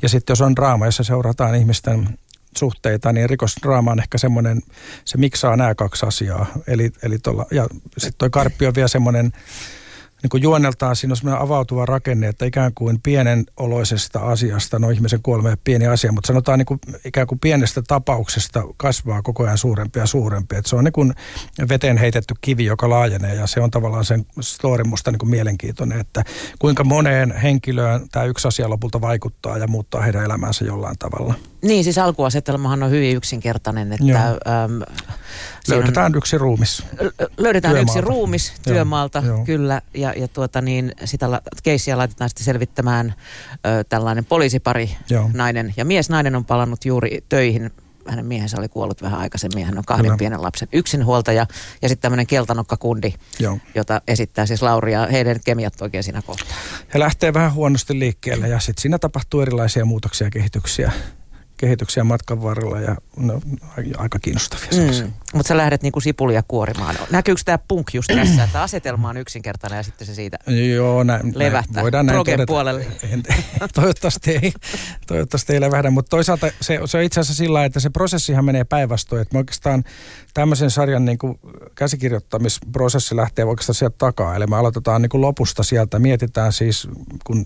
Ja 0.02 0.08
sitten 0.08 0.32
jos 0.32 0.40
on 0.40 0.56
draama, 0.56 0.86
jossa 0.86 1.04
seurataan 1.04 1.54
ihmisten 1.54 2.18
suhteita, 2.58 3.12
niin 3.12 3.30
rikosdraama 3.30 3.92
on 3.92 4.00
ehkä 4.00 4.18
semmoinen, 4.18 4.62
se 5.04 5.18
miksaa 5.18 5.56
nämä 5.56 5.74
kaksi 5.74 6.06
asiaa. 6.06 6.46
Eli, 6.66 6.92
eli 7.02 7.18
tolla, 7.18 7.46
ja 7.50 7.66
sitten 7.98 8.18
toi 8.18 8.30
Karppi 8.30 8.66
on 8.66 8.74
vielä 8.74 8.88
semmoinen, 8.88 9.32
niin 10.22 10.30
kuin 10.30 10.42
juoneltaan 10.42 10.96
siinä 10.96 11.12
on 11.12 11.16
semmoinen 11.16 11.42
avautuva 11.42 11.86
rakenne, 11.86 12.28
että 12.28 12.44
ikään 12.44 12.72
kuin 12.74 13.00
pienen 13.02 13.44
oloisesta 13.56 14.20
asiasta, 14.20 14.78
no 14.78 14.90
ihmisen 14.90 15.22
kuolema 15.22 15.56
pieni 15.64 15.86
asia, 15.86 16.12
mutta 16.12 16.26
sanotaan 16.26 16.58
niin 16.58 16.66
kuin 16.66 16.80
ikään 17.04 17.26
kuin 17.26 17.38
pienestä 17.38 17.82
tapauksesta 17.88 18.62
kasvaa 18.76 19.22
koko 19.22 19.44
ajan 19.44 19.58
suurempi 19.58 19.98
ja 19.98 20.06
suurempi. 20.06 20.56
Että 20.56 20.68
se 20.68 20.76
on 20.76 20.84
niin 20.84 20.92
kuin 20.92 21.14
veteen 21.68 21.96
heitetty 21.96 22.34
kivi, 22.40 22.64
joka 22.64 22.90
laajenee 22.90 23.34
ja 23.34 23.46
se 23.46 23.60
on 23.60 23.70
tavallaan 23.70 24.04
sen 24.04 24.26
story 24.40 24.84
musta 24.84 25.10
niin 25.10 25.18
kuin 25.18 25.30
mielenkiintoinen, 25.30 26.00
että 26.00 26.24
kuinka 26.58 26.84
moneen 26.84 27.36
henkilöön 27.36 28.08
tämä 28.12 28.24
yksi 28.24 28.48
asia 28.48 28.70
lopulta 28.70 29.00
vaikuttaa 29.00 29.58
ja 29.58 29.66
muuttaa 29.66 30.02
heidän 30.02 30.24
elämänsä 30.24 30.64
jollain 30.64 30.98
tavalla. 30.98 31.34
Niin, 31.62 31.84
siis 31.84 31.98
alkuasetelmahan 31.98 32.82
on 32.82 32.90
hyvin 32.90 33.16
yksinkertainen, 33.16 33.92
että... 33.92 34.28
Äm, 34.28 34.82
löydetään 35.68 36.12
on, 36.12 36.18
yksi 36.18 36.38
ruumis. 36.38 36.82
Löydetään 37.38 37.74
työmaalta. 37.74 37.98
yksi 37.98 38.00
ruumis 38.00 38.52
työmaalta, 38.62 39.22
joo, 39.26 39.44
kyllä, 39.44 39.82
ja, 39.94 40.12
ja 40.16 40.28
tuota 40.28 40.60
niin, 40.60 40.92
sitä 41.04 41.42
keissiä 41.62 41.98
laitetaan 41.98 42.30
sitten 42.30 42.44
selvittämään 42.44 43.14
ö, 43.54 43.84
tällainen 43.88 44.24
poliisipari, 44.24 44.96
joo. 45.10 45.30
nainen 45.34 45.74
ja 45.76 45.84
mies. 45.84 46.10
Nainen 46.10 46.36
on 46.36 46.44
palannut 46.44 46.84
juuri 46.84 47.24
töihin 47.28 47.70
hänen 48.06 48.26
miehensä 48.26 48.56
oli 48.58 48.68
kuollut 48.68 49.02
vähän 49.02 49.20
aikaisemmin. 49.20 49.66
Hän 49.66 49.78
on 49.78 49.84
kahden 49.84 50.04
Kyllä. 50.04 50.16
pienen 50.16 50.42
lapsen 50.42 50.68
yksinhuoltaja 50.72 51.46
ja 51.82 51.88
sitten 51.88 52.02
tämmöinen 52.02 52.26
keltanokkakundi, 52.26 53.14
Joo. 53.38 53.58
jota 53.74 54.02
esittää 54.08 54.46
siis 54.46 54.62
Lauri 54.62 54.92
ja 54.92 55.08
heidän 55.12 55.40
kemiat 55.44 55.82
oikein 55.82 56.04
siinä 56.04 56.22
kohtaa. 56.22 56.56
He 56.94 56.98
lähtee 56.98 57.34
vähän 57.34 57.54
huonosti 57.54 57.98
liikkeelle 57.98 58.48
ja 58.48 58.60
sitten 58.60 58.82
siinä 58.82 58.98
tapahtuu 58.98 59.40
erilaisia 59.40 59.84
muutoksia 59.84 60.26
ja 60.26 60.30
kehityksiä 60.30 60.92
kehityksiä 61.62 62.04
matkan 62.04 62.42
varrella 62.42 62.80
ja 62.80 62.96
no, 63.16 63.40
aika 63.96 64.18
kiinnostavia 64.18 64.68
mm. 65.02 65.12
Mutta 65.34 65.48
sä 65.48 65.56
lähdet 65.56 65.82
niinku 65.82 66.00
sipulia 66.00 66.42
kuorimaan. 66.48 66.96
Näkyykö 67.10 67.40
tämä 67.44 67.58
punk 67.58 67.94
just 67.94 68.10
tässä, 68.16 68.44
että 68.44 68.62
asetelma 68.68 69.08
on 69.08 69.16
yksinkertainen 69.16 69.76
ja 69.76 69.82
sitten 69.82 70.06
se 70.06 70.14
siitä 70.14 70.38
Joo, 70.74 71.02
näin, 71.02 71.32
levähtää 71.34 71.74
näin, 71.74 71.82
voidaan 71.82 72.06
näin 72.06 72.18
todeta. 72.18 72.46
puolelle? 72.46 72.86
En, 73.12 73.22
toivottavasti 73.74 74.30
ei, 74.30 74.52
toivottavasti 75.06 75.52
ei 75.52 75.60
levähdä, 75.60 75.90
mutta 75.90 76.08
toisaalta 76.08 76.46
se, 76.60 76.78
se 76.84 76.98
on 76.98 77.04
itse 77.04 77.20
asiassa 77.20 77.44
sillä 77.44 77.64
että 77.64 77.80
se 77.80 77.90
prosessihan 77.90 78.44
menee 78.44 78.64
päinvastoin. 78.64 79.22
Että 79.22 79.38
oikeastaan 79.38 79.84
tämmöisen 80.34 80.70
sarjan 80.70 81.04
niin 81.04 81.18
kuin 81.18 81.38
käsikirjoittamisprosessi 81.74 83.16
lähtee 83.16 83.44
oikeastaan 83.44 83.74
sieltä 83.74 83.96
takaa. 83.98 84.36
Eli 84.36 84.46
me 84.46 84.56
aloitetaan 84.56 85.02
niin 85.02 85.10
kuin 85.10 85.20
lopusta 85.20 85.62
sieltä, 85.62 85.98
mietitään 85.98 86.52
siis, 86.52 86.88
kun, 87.24 87.44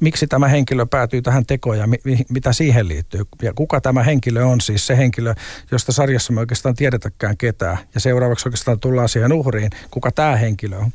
miksi 0.00 0.26
tämä 0.26 0.48
henkilö 0.48 0.86
päätyy 0.86 1.22
tähän 1.22 1.46
tekoon 1.46 1.78
ja 1.78 1.86
mi, 1.86 1.98
mitä 2.28 2.52
siihen 2.52 2.88
liittyy. 2.88 3.20
Ja 3.42 3.52
kuka 3.52 3.80
tämä 3.80 4.02
henkilö 4.02 4.44
on 4.44 4.60
siis 4.60 4.86
se 4.86 4.96
henkilö, 4.96 5.34
josta 5.70 5.92
sarjassa 5.92 6.32
me 6.32 6.40
oikeastaan 6.40 6.74
tiedetäkään 6.74 7.36
ketään. 7.36 7.78
Ja 7.94 8.00
seuraavaksi 8.00 8.48
oikeastaan 8.48 8.80
tullaan 8.80 9.08
siihen 9.08 9.32
uhriin, 9.32 9.70
kuka 9.90 10.12
tämä 10.12 10.36
henkilö 10.36 10.76
on. 10.78 10.92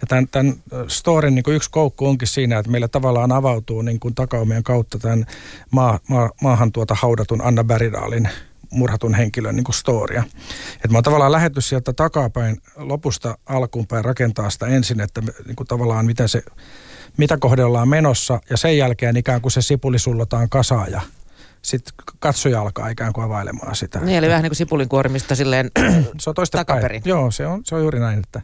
Ja 0.00 0.06
tämän, 0.08 0.28
tämän 0.28 0.54
storin 0.88 1.34
niin 1.34 1.44
yksi 1.48 1.70
koukku 1.70 2.06
onkin 2.06 2.28
siinä, 2.28 2.58
että 2.58 2.70
meillä 2.70 2.88
tavallaan 2.88 3.32
avautuu 3.32 3.82
niin 3.82 4.00
kuin 4.00 4.14
takaumien 4.14 4.62
kautta 4.62 4.98
tämän 4.98 5.26
maa, 5.70 6.00
maa, 6.08 6.30
maahan 6.42 6.72
tuota 6.72 6.94
haudatun 6.94 7.42
Anna 7.44 7.64
Bäridaalin 7.64 8.28
murhatun 8.70 9.14
henkilön 9.14 9.56
niin 9.56 9.64
kuin 9.64 9.74
storia. 9.74 10.22
Et 10.84 10.90
mä 10.90 10.96
oon 10.96 11.04
tavallaan 11.04 11.32
lähetty 11.32 11.60
sieltä 11.60 11.92
takapäin 11.92 12.62
lopusta 12.76 13.38
alkuun 13.46 13.86
päin 13.86 14.04
rakentaa 14.04 14.50
sitä 14.50 14.66
ensin, 14.66 15.00
että 15.00 15.20
niin 15.20 15.56
kuin 15.56 15.66
tavallaan 15.66 16.06
miten 16.06 16.28
se, 16.28 16.42
mitä 17.18 17.36
kohde 17.40 17.64
ollaan 17.64 17.88
menossa 17.88 18.40
ja 18.50 18.56
sen 18.56 18.78
jälkeen 18.78 19.16
ikään 19.16 19.40
kuin 19.40 19.52
se 19.52 19.62
sipuli 19.62 19.98
sullotaan 19.98 20.48
kasaan 20.48 20.92
ja 20.92 21.00
sitten 21.62 21.94
katsoja 22.18 22.60
alkaa 22.60 22.88
ikään 22.88 23.12
kuin 23.12 23.24
availemaan 23.24 23.76
sitä. 23.76 24.00
Niin, 24.00 24.18
eli 24.18 24.28
vähän 24.28 24.42
niin 24.42 24.50
kuin 24.50 24.56
sipulin 24.56 24.88
kuorimista 24.88 25.34
silleen 25.34 25.70
se 26.20 26.30
on 26.30 26.34
toista 26.34 26.58
takaperin. 26.58 27.02
Päin. 27.02 27.10
Joo, 27.10 27.30
se 27.30 27.46
on, 27.46 27.60
se 27.64 27.74
on 27.74 27.80
juuri 27.80 28.00
näin, 28.00 28.18
että 28.18 28.42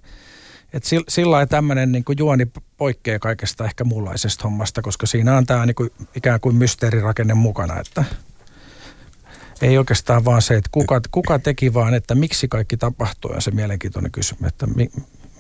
et 0.73 0.85
sillä 1.09 1.31
lailla 1.31 1.47
tämmöinen 1.47 1.93
niin 1.93 2.05
juoni 2.19 2.47
poikkeaa 2.77 3.19
kaikesta 3.19 3.65
ehkä 3.65 3.85
muunlaisesta 3.85 4.43
hommasta, 4.43 4.83
koska 4.83 5.07
siinä 5.07 5.37
on 5.37 5.47
tämä 5.47 5.67
niin 5.67 5.75
kuin, 5.75 5.91
ikään 6.17 6.41
kuin 6.41 6.57
mysteerirakenne 6.57 7.35
mukana, 7.35 7.81
että 7.81 8.05
ei 9.63 9.79
oikeastaan 9.79 10.25
vaan 10.25 10.43
se, 10.43 10.55
että 10.55 10.69
kuka, 10.73 11.01
kuka 11.11 11.39
teki, 11.39 11.75
vaan 11.75 11.95
että 11.95 12.15
miksi 12.15 12.49
kaikki 12.49 12.77
tapahtuu 12.77 13.33
ja 13.33 13.41
se 13.41 13.51
mielenkiintoinen 13.51 14.13
kysymys, 14.13 14.49
että 14.49 14.67
mi, 14.67 14.91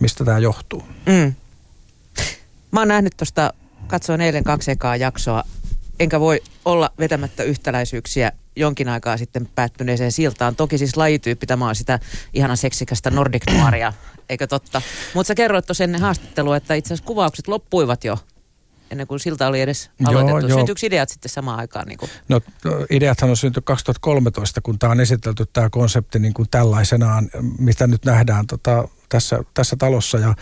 mistä 0.00 0.24
tämä 0.24 0.38
johtuu. 0.38 0.84
Mm. 1.06 1.34
Mä 2.74 2.80
oon 2.80 2.88
nähnyt 2.88 3.12
tuosta, 3.16 3.52
katsoin 3.86 4.20
eilen 4.20 4.44
kaksi 4.44 4.70
ekaa 4.70 4.96
jaksoa, 4.96 5.44
enkä 6.00 6.20
voi 6.20 6.42
olla 6.64 6.90
vetämättä 6.98 7.42
yhtäläisyyksiä 7.42 8.32
jonkin 8.56 8.88
aikaa 8.88 9.16
sitten 9.16 9.48
päättyneeseen 9.54 10.12
siltaan. 10.12 10.56
Toki 10.56 10.78
siis 10.78 10.96
lajityyppi, 10.96 11.46
tämä 11.46 11.68
on 11.68 11.74
sitä 11.74 12.00
ihana 12.32 12.56
seksikästä 12.56 13.10
Nordic 13.10 13.42
Noiria, 13.52 13.92
eikö 14.28 14.46
totta? 14.46 14.82
Mutta 15.14 15.28
sä 15.28 15.34
kerroit 15.34 15.66
tuossa 15.66 15.84
ennen 15.84 16.00
haastattelua, 16.00 16.56
että 16.56 16.74
itse 16.74 16.94
asiassa 16.94 17.06
kuvaukset 17.06 17.48
loppuivat 17.48 18.04
jo 18.04 18.18
ennen 18.90 19.06
kuin 19.06 19.20
silta 19.20 19.46
oli 19.46 19.60
edes 19.60 19.90
aloitettu. 20.04 20.46
Joo, 20.46 20.58
Syntyykö 20.58 20.86
ideat 20.86 21.08
sitten 21.08 21.30
samaan 21.30 21.58
aikaan? 21.58 21.86
Niin 21.86 21.98
kuin? 21.98 22.10
No 22.28 22.40
ideathan 22.90 23.30
on 23.30 23.36
syntynyt 23.36 23.64
2013, 23.64 24.60
kun 24.60 24.78
tämä 24.78 24.90
on 24.90 25.00
esitelty 25.00 25.46
tämä 25.52 25.70
konsepti 25.70 26.18
niin 26.18 26.34
kuin 26.34 26.48
tällaisenaan, 26.50 27.30
mitä 27.58 27.86
nyt 27.86 28.04
nähdään 28.04 28.46
tota, 28.46 28.88
tässä, 29.08 29.44
tässä 29.54 29.76
talossa. 29.76 30.18
Ja 30.18 30.34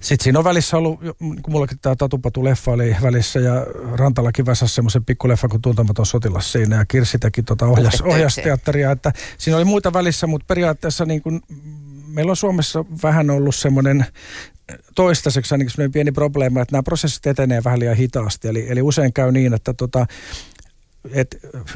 sitten 0.00 0.24
siinä 0.24 0.38
on 0.38 0.44
välissä 0.44 0.76
ollut, 0.76 1.00
kun 1.18 1.52
mullakin 1.52 1.78
tämä 1.78 1.94
Tatupatu-leffa 1.94 2.70
oli 2.70 2.96
välissä 3.02 3.40
ja 3.40 3.66
Rantalakin 3.92 4.46
väsäsi 4.46 4.74
semmoisen 4.74 5.04
pikkuleffa 5.04 5.48
kuin 5.48 5.62
Tuntematon 5.62 6.06
sotilas 6.06 6.52
siinä 6.52 6.76
ja 6.76 6.84
Kirsi 6.84 7.18
teki 7.18 7.42
tuota 7.42 7.66
ohjas, 7.66 8.00
ohjasteatteria, 8.00 8.90
että 8.90 9.12
siinä 9.38 9.56
oli 9.56 9.64
muita 9.64 9.92
välissä, 9.92 10.26
mutta 10.26 10.44
periaatteessa 10.48 11.04
niin 11.04 11.22
kuin, 11.22 11.40
meillä 12.06 12.30
on 12.30 12.36
Suomessa 12.36 12.84
vähän 13.02 13.30
ollut 13.30 13.54
semmoinen 13.54 14.06
toistaiseksi 14.94 15.54
ainakin 15.54 15.70
semmoinen 15.70 15.92
pieni 15.92 16.12
probleema, 16.12 16.60
että 16.60 16.72
nämä 16.72 16.82
prosessit 16.82 17.26
etenee 17.26 17.64
vähän 17.64 17.78
liian 17.78 17.96
hitaasti. 17.96 18.48
Eli, 18.48 18.66
eli 18.68 18.82
usein 18.82 19.12
käy 19.12 19.32
niin, 19.32 19.54
että 19.54 19.74
tota, 19.74 20.06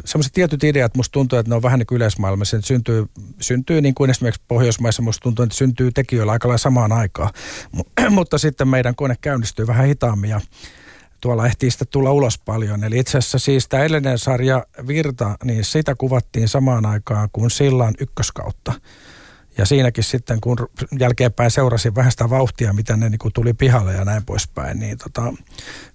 semmoiset 0.05 0.33
tietyt 0.33 0.65
ideat 0.65 0.97
musta 0.97 1.13
tuntuu, 1.13 1.39
että 1.39 1.51
ne 1.51 1.57
on 1.57 1.63
vähän 1.63 1.79
niin 1.79 1.87
kuin 1.87 1.97
yleismaailmassa. 1.97 2.57
Että 2.57 2.67
syntyy, 2.67 3.07
syntyy 3.41 3.81
niin 3.81 3.95
kuin 3.95 4.11
esimerkiksi 4.11 4.43
Pohjoismaissa 4.49 5.03
musta 5.03 5.23
tuntuu, 5.23 5.43
että 5.43 5.57
syntyy 5.57 5.93
tekijöillä 5.93 6.33
aika 6.33 6.49
lailla 6.49 6.59
samaan 6.59 6.93
aikaan. 6.93 7.31
Mutta 8.11 8.39
sitten 8.39 8.69
meidän 8.69 8.95
kone 8.95 9.17
käynnistyy 9.21 9.67
vähän 9.67 9.87
hitaammin 9.87 10.31
ja 10.31 10.41
tuolla 11.21 11.47
ehtii 11.47 11.71
sitten 11.71 11.89
tulla 11.89 12.13
ulos 12.13 12.39
paljon. 12.39 12.85
Eli 12.85 12.99
itse 12.99 13.19
asiassa 13.19 13.39
siis 13.39 13.69
tämä 13.69 13.83
edellinen 13.83 14.19
sarja 14.19 14.67
Virta, 14.87 15.37
niin 15.45 15.65
sitä 15.65 15.95
kuvattiin 15.95 16.49
samaan 16.49 16.87
aikaan 16.87 17.29
kuin 17.33 17.51
Sillan 17.51 17.95
ykköskautta. 18.01 18.73
Ja 19.59 19.67
siinäkin 19.67 20.05
sitten, 20.05 20.41
kun 20.41 20.57
jälkeenpäin 20.99 21.51
seurasin 21.51 21.95
vähän 21.95 22.13
sitä 22.13 22.31
vauhtia, 22.31 22.73
mitä 22.73 22.97
ne 22.97 23.09
niin 23.09 23.19
kuin 23.19 23.33
tuli 23.33 23.55
pihalle 23.55 23.95
ja 23.95 24.05
näin 24.05 24.25
poispäin, 24.25 24.79
niin 24.79 24.99
tota, 24.99 25.23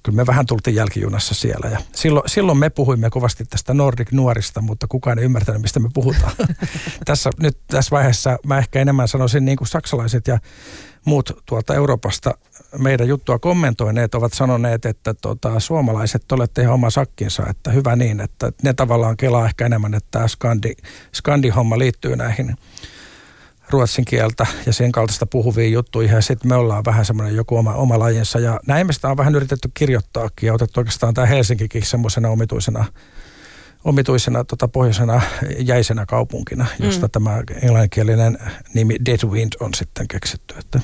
kyllä 0.03 0.15
me 0.15 0.25
vähän 0.25 0.45
tultiin 0.45 0.75
jälkijunassa 0.75 1.35
siellä. 1.35 1.69
Ja 1.69 1.79
silloin, 1.95 2.29
silloin 2.29 2.57
me 2.57 2.69
puhuimme 2.69 3.09
kovasti 3.09 3.45
tästä 3.45 3.73
Nordic 3.73 4.11
nuorista, 4.11 4.61
mutta 4.61 4.87
kukaan 4.87 5.19
ei 5.19 5.25
ymmärtänyt, 5.25 5.61
mistä 5.61 5.79
me 5.79 5.89
puhutaan. 5.93 6.31
tässä, 7.05 7.29
nyt 7.39 7.57
tässä 7.67 7.91
vaiheessa 7.91 8.37
mä 8.45 8.57
ehkä 8.57 8.79
enemmän 8.79 9.07
sanoisin 9.07 9.45
niin 9.45 9.57
kuin 9.57 9.67
saksalaiset 9.67 10.27
ja 10.27 10.39
muut 11.05 11.31
tuolta 11.45 11.75
Euroopasta 11.75 12.37
meidän 12.77 13.07
juttua 13.07 13.39
kommentoineet 13.39 14.15
ovat 14.15 14.33
sanoneet, 14.33 14.85
että 14.85 15.13
tota, 15.13 15.59
suomalaiset 15.59 16.31
olette 16.31 16.61
ihan 16.61 16.73
oma 16.73 16.89
sakkinsa, 16.89 17.43
että 17.49 17.71
hyvä 17.71 17.95
niin, 17.95 18.19
että 18.19 18.51
ne 18.63 18.73
tavallaan 18.73 19.17
kelaa 19.17 19.45
ehkä 19.45 19.65
enemmän, 19.65 19.93
että 19.93 20.07
tämä 20.11 20.27
skandi, 20.27 20.73
skandi-homma 21.11 21.79
liittyy 21.79 22.15
näihin 22.15 22.55
ruotsin 23.69 24.05
kieltä 24.05 24.45
ja 24.65 24.73
sen 24.73 24.91
kaltaista 24.91 25.25
puhuvia 25.25 25.67
juttuja. 25.67 26.13
Ja 26.13 26.21
sitten 26.21 26.49
me 26.49 26.55
ollaan 26.55 26.85
vähän 26.85 27.05
semmoinen 27.05 27.35
joku 27.35 27.57
oma, 27.57 27.73
oma 27.73 27.99
lajinsa. 27.99 28.39
Ja 28.39 28.59
näin 28.67 28.87
me 28.87 28.93
sitä 28.93 29.07
on 29.07 29.17
vähän 29.17 29.35
yritetty 29.35 29.71
kirjoittaakin 29.73 30.47
ja 30.47 30.53
otettu 30.53 30.79
oikeastaan 30.79 31.13
tämä 31.13 31.27
Helsinkikin 31.27 31.85
semmoisena 31.85 32.29
omituisena 32.29 32.85
omituisena 33.83 34.43
tota, 34.43 34.67
pohjoisena 34.67 35.21
jäisenä 35.59 36.05
kaupunkina, 36.05 36.65
josta 36.79 37.07
mm. 37.07 37.11
tämä 37.11 37.43
englanninkielinen 37.61 38.37
nimi 38.73 38.95
Deadwind 39.05 39.53
on 39.59 39.73
sitten 39.73 40.07
keksitty. 40.07 40.55
Että. 40.59 40.79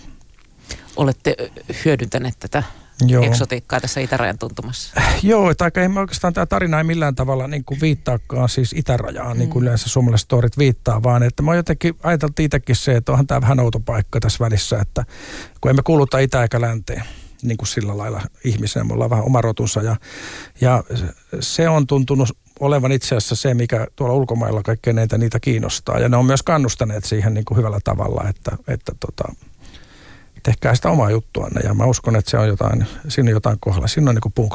Olette 0.96 1.36
hyödyntäneet 1.86 2.36
tätä 2.40 2.64
Joo. 3.08 3.24
eksotiikkaa 3.24 3.82
tässä 3.82 4.00
itärajan 4.00 4.38
tuntumassa. 4.38 5.02
Joo, 5.24 5.54
tai 5.56 5.72
ei 5.76 6.00
oikeastaan 6.00 6.34
tämä 6.34 6.46
tarina 6.46 6.78
ei 6.78 6.84
millään 6.84 7.16
tavalla 7.16 7.48
niin 7.48 7.64
kuin 7.66 7.82
viittaakaan 7.82 8.50
siis 8.50 8.74
itärajaan, 8.74 9.38
mm. 9.38 9.40
niin 9.40 9.50
kuin 9.50 9.64
mm. 9.64 9.68
yleensä 9.68 9.90
suomalaiset 9.90 10.26
storit 10.26 10.58
viittaa, 10.58 11.04
vaan 11.04 11.24
että 11.24 11.44
mä 11.44 11.56
jotenkin 11.56 11.96
ajateltiin 12.04 12.46
itsekin 12.46 12.76
se, 12.76 12.96
että 12.96 13.12
onhan 13.12 13.28
tämä 13.28 13.42
vähän 13.42 13.60
outo 13.60 13.80
paikka 13.80 14.20
tässä 14.20 14.46
välissä, 14.46 14.80
että 14.80 15.06
kun 15.62 15.70
emme 15.70 15.82
kuuluta 15.84 16.20
itä 16.20 16.42
eikä 16.42 16.62
länteen 16.62 17.04
niin 17.44 17.58
kuin 17.58 17.68
sillä 17.68 17.98
lailla 17.98 18.22
ihmisenä, 18.44 18.84
me 18.84 18.94
ollaan 18.94 19.10
vähän 19.10 19.26
oma 19.26 19.42
rotunsa 19.42 19.82
ja, 19.82 19.96
ja 20.62 20.84
se 21.40 21.70
on 21.70 21.88
tuntunut 21.88 22.38
olevan 22.60 22.92
itse 22.92 23.16
asiassa 23.16 23.36
se, 23.36 23.54
mikä 23.54 23.88
tuolla 23.96 24.16
ulkomailla 24.16 24.64
kaikkein 24.64 24.96
niitä, 24.96 25.18
niitä 25.18 25.40
kiinnostaa. 25.40 26.00
Ja 26.00 26.10
ne 26.10 26.18
on 26.18 26.26
myös 26.26 26.44
kannustaneet 26.44 27.06
siihen 27.06 27.34
niin 27.34 27.46
kuin 27.46 27.58
hyvällä 27.58 27.80
tavalla, 27.84 28.30
että, 28.30 28.58
että 28.68 28.92
tota, 29.00 29.34
tehkää 30.44 30.76
sitä 30.76 30.90
omaa 30.90 31.12
juttuanne. 31.12 31.62
Ja 31.64 31.74
mä 31.74 31.86
uskon, 31.86 32.16
että 32.16 32.32
se 32.32 32.38
on 32.38 32.48
jotain, 32.48 32.88
siinä 33.08 33.30
on 33.30 33.34
jotain 33.34 33.58
kohdalla. 33.60 33.88
Siinä 33.88 34.10
on 34.10 34.16
niin 34.16 34.22
kuin 34.22 34.34
punk 34.34 34.54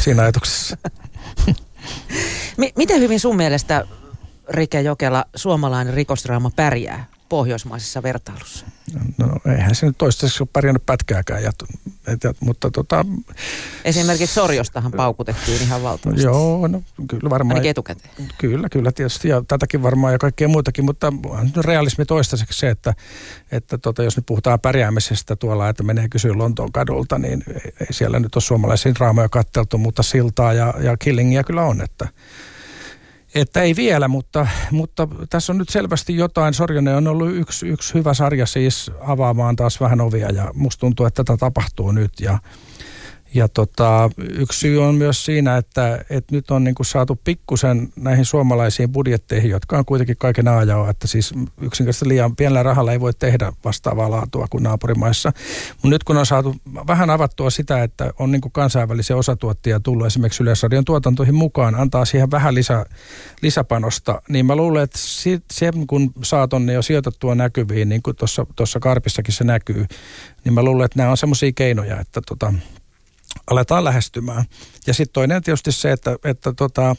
siinä 0.00 0.22
ajatuksessa. 0.22 0.76
Miten 2.76 3.00
hyvin 3.00 3.20
sun 3.20 3.36
mielestä, 3.36 3.84
Rike 4.48 4.80
Jokela, 4.80 5.24
suomalainen 5.34 5.94
rikosdraama 5.94 6.50
pärjää 6.56 7.04
pohjoismaisessa 7.28 8.02
vertailussa? 8.02 8.66
No, 9.18 9.52
eihän 9.52 9.74
se 9.74 9.86
nyt 9.86 9.98
toistaiseksi 9.98 10.42
ole 10.42 10.48
pärjännyt 10.52 10.86
pätkääkään, 10.86 11.42
ja, 11.42 11.52
et, 12.06 12.20
mutta 12.40 12.70
tota... 12.70 13.04
Esimerkiksi 13.84 14.34
Sorjostahan 14.34 14.92
paukutettiin 14.92 15.62
ihan 15.62 15.82
valtavasti. 15.82 16.22
Joo, 16.22 16.66
no 16.66 16.82
kyllä 17.08 17.30
varmaan. 17.30 17.54
Ainakin 17.54 17.70
etukäteen. 17.70 18.10
Kyllä, 18.38 18.68
kyllä 18.68 18.92
tietysti, 18.92 19.28
ja 19.28 19.42
tätäkin 19.48 19.82
varmaan 19.82 20.12
ja 20.12 20.18
kaikkea 20.18 20.48
muutakin, 20.48 20.84
mutta 20.84 21.12
realismi 21.64 22.04
toistaiseksi 22.04 22.58
se, 22.58 22.70
että, 22.70 22.94
että 23.52 23.78
tota, 23.78 24.02
jos 24.02 24.16
nyt 24.16 24.26
puhutaan 24.26 24.60
pärjäämisestä 24.60 25.36
tuolla, 25.36 25.68
että 25.68 25.82
menee 25.82 26.08
kysyä 26.08 26.38
Lontoon 26.38 26.72
kadulta, 26.72 27.18
niin 27.18 27.44
ei 27.80 27.86
siellä 27.90 28.20
nyt 28.20 28.36
ole 28.36 28.42
suomalaisia 28.42 28.94
raamoja 28.98 29.28
katteltu, 29.28 29.78
mutta 29.78 30.02
siltaa 30.02 30.52
ja, 30.52 30.74
ja 30.80 30.96
killingia 30.96 31.44
kyllä 31.44 31.64
on, 31.64 31.80
että 31.80 32.08
että 33.34 33.62
ei 33.62 33.76
vielä, 33.76 34.08
mutta, 34.08 34.46
mutta 34.70 35.08
tässä 35.30 35.52
on 35.52 35.58
nyt 35.58 35.68
selvästi 35.68 36.16
jotain. 36.16 36.54
Sorjonen 36.54 36.96
on 36.96 37.06
ollut 37.06 37.34
yksi, 37.34 37.68
yksi 37.68 37.94
hyvä 37.94 38.14
sarja 38.14 38.46
siis 38.46 38.90
avaamaan 39.00 39.56
taas 39.56 39.80
vähän 39.80 40.00
ovia 40.00 40.30
ja 40.30 40.50
musta 40.54 40.80
tuntuu, 40.80 41.06
että 41.06 41.24
tätä 41.24 41.36
tapahtuu 41.36 41.92
nyt 41.92 42.12
ja 42.20 42.38
ja 43.34 43.48
tota, 43.48 44.10
yksi 44.18 44.58
syy 44.58 44.82
on 44.82 44.94
myös 44.94 45.24
siinä, 45.24 45.56
että, 45.56 46.04
että 46.10 46.34
nyt 46.34 46.50
on 46.50 46.64
niin 46.64 46.74
kuin 46.74 46.86
saatu 46.86 47.20
pikkusen 47.24 47.88
näihin 47.96 48.24
suomalaisiin 48.24 48.92
budjetteihin, 48.92 49.50
jotka 49.50 49.78
on 49.78 49.84
kuitenkin 49.84 50.16
kaiken 50.18 50.48
ajan, 50.48 50.90
että 50.90 51.06
siis 51.06 51.34
yksinkertaisesti 51.60 52.08
liian 52.08 52.36
pienellä 52.36 52.62
rahalla 52.62 52.92
ei 52.92 53.00
voi 53.00 53.14
tehdä 53.14 53.52
vastaavaa 53.64 54.10
laatua 54.10 54.46
kuin 54.50 54.62
naapurimaissa. 54.62 55.32
Mutta 55.72 55.88
nyt 55.88 56.04
kun 56.04 56.16
on 56.16 56.26
saatu 56.26 56.56
vähän 56.86 57.10
avattua 57.10 57.50
sitä, 57.50 57.82
että 57.82 58.12
on 58.18 58.30
niin 58.32 58.40
kuin 58.40 58.52
kansainvälisiä 58.52 59.16
osatuottajia 59.16 59.80
tullut 59.80 60.06
esimerkiksi 60.06 60.42
Yleisradion 60.42 60.84
tuotantoihin 60.84 61.34
mukaan, 61.34 61.74
antaa 61.74 62.04
siihen 62.04 62.30
vähän 62.30 62.54
lisä, 62.54 62.86
lisäpanosta, 63.42 64.22
niin 64.28 64.46
mä 64.46 64.56
luulen, 64.56 64.82
että 64.82 64.98
se 65.52 65.70
kun 65.86 66.12
saat 66.22 66.52
on 66.52 66.66
ne 66.66 66.72
jo 66.72 66.82
sijoitettua 66.82 67.34
näkyviin, 67.34 67.88
niin 67.88 68.02
kuin 68.02 68.16
tuossa 68.56 68.80
Karpissakin 68.80 69.34
se 69.34 69.44
näkyy, 69.44 69.86
niin 70.44 70.52
mä 70.54 70.62
luulen, 70.62 70.84
että 70.84 70.98
nämä 70.98 71.10
on 71.10 71.16
semmoisia 71.16 71.52
keinoja, 71.54 72.00
että 72.00 72.20
tota, 72.28 72.52
aletaan 73.50 73.84
lähestymään. 73.84 74.44
Ja 74.86 74.94
sitten 74.94 75.12
toinen 75.12 75.42
tietysti 75.42 75.72
se, 75.72 75.92
että, 75.92 76.16
että, 76.24 76.52
tota, 76.52 76.96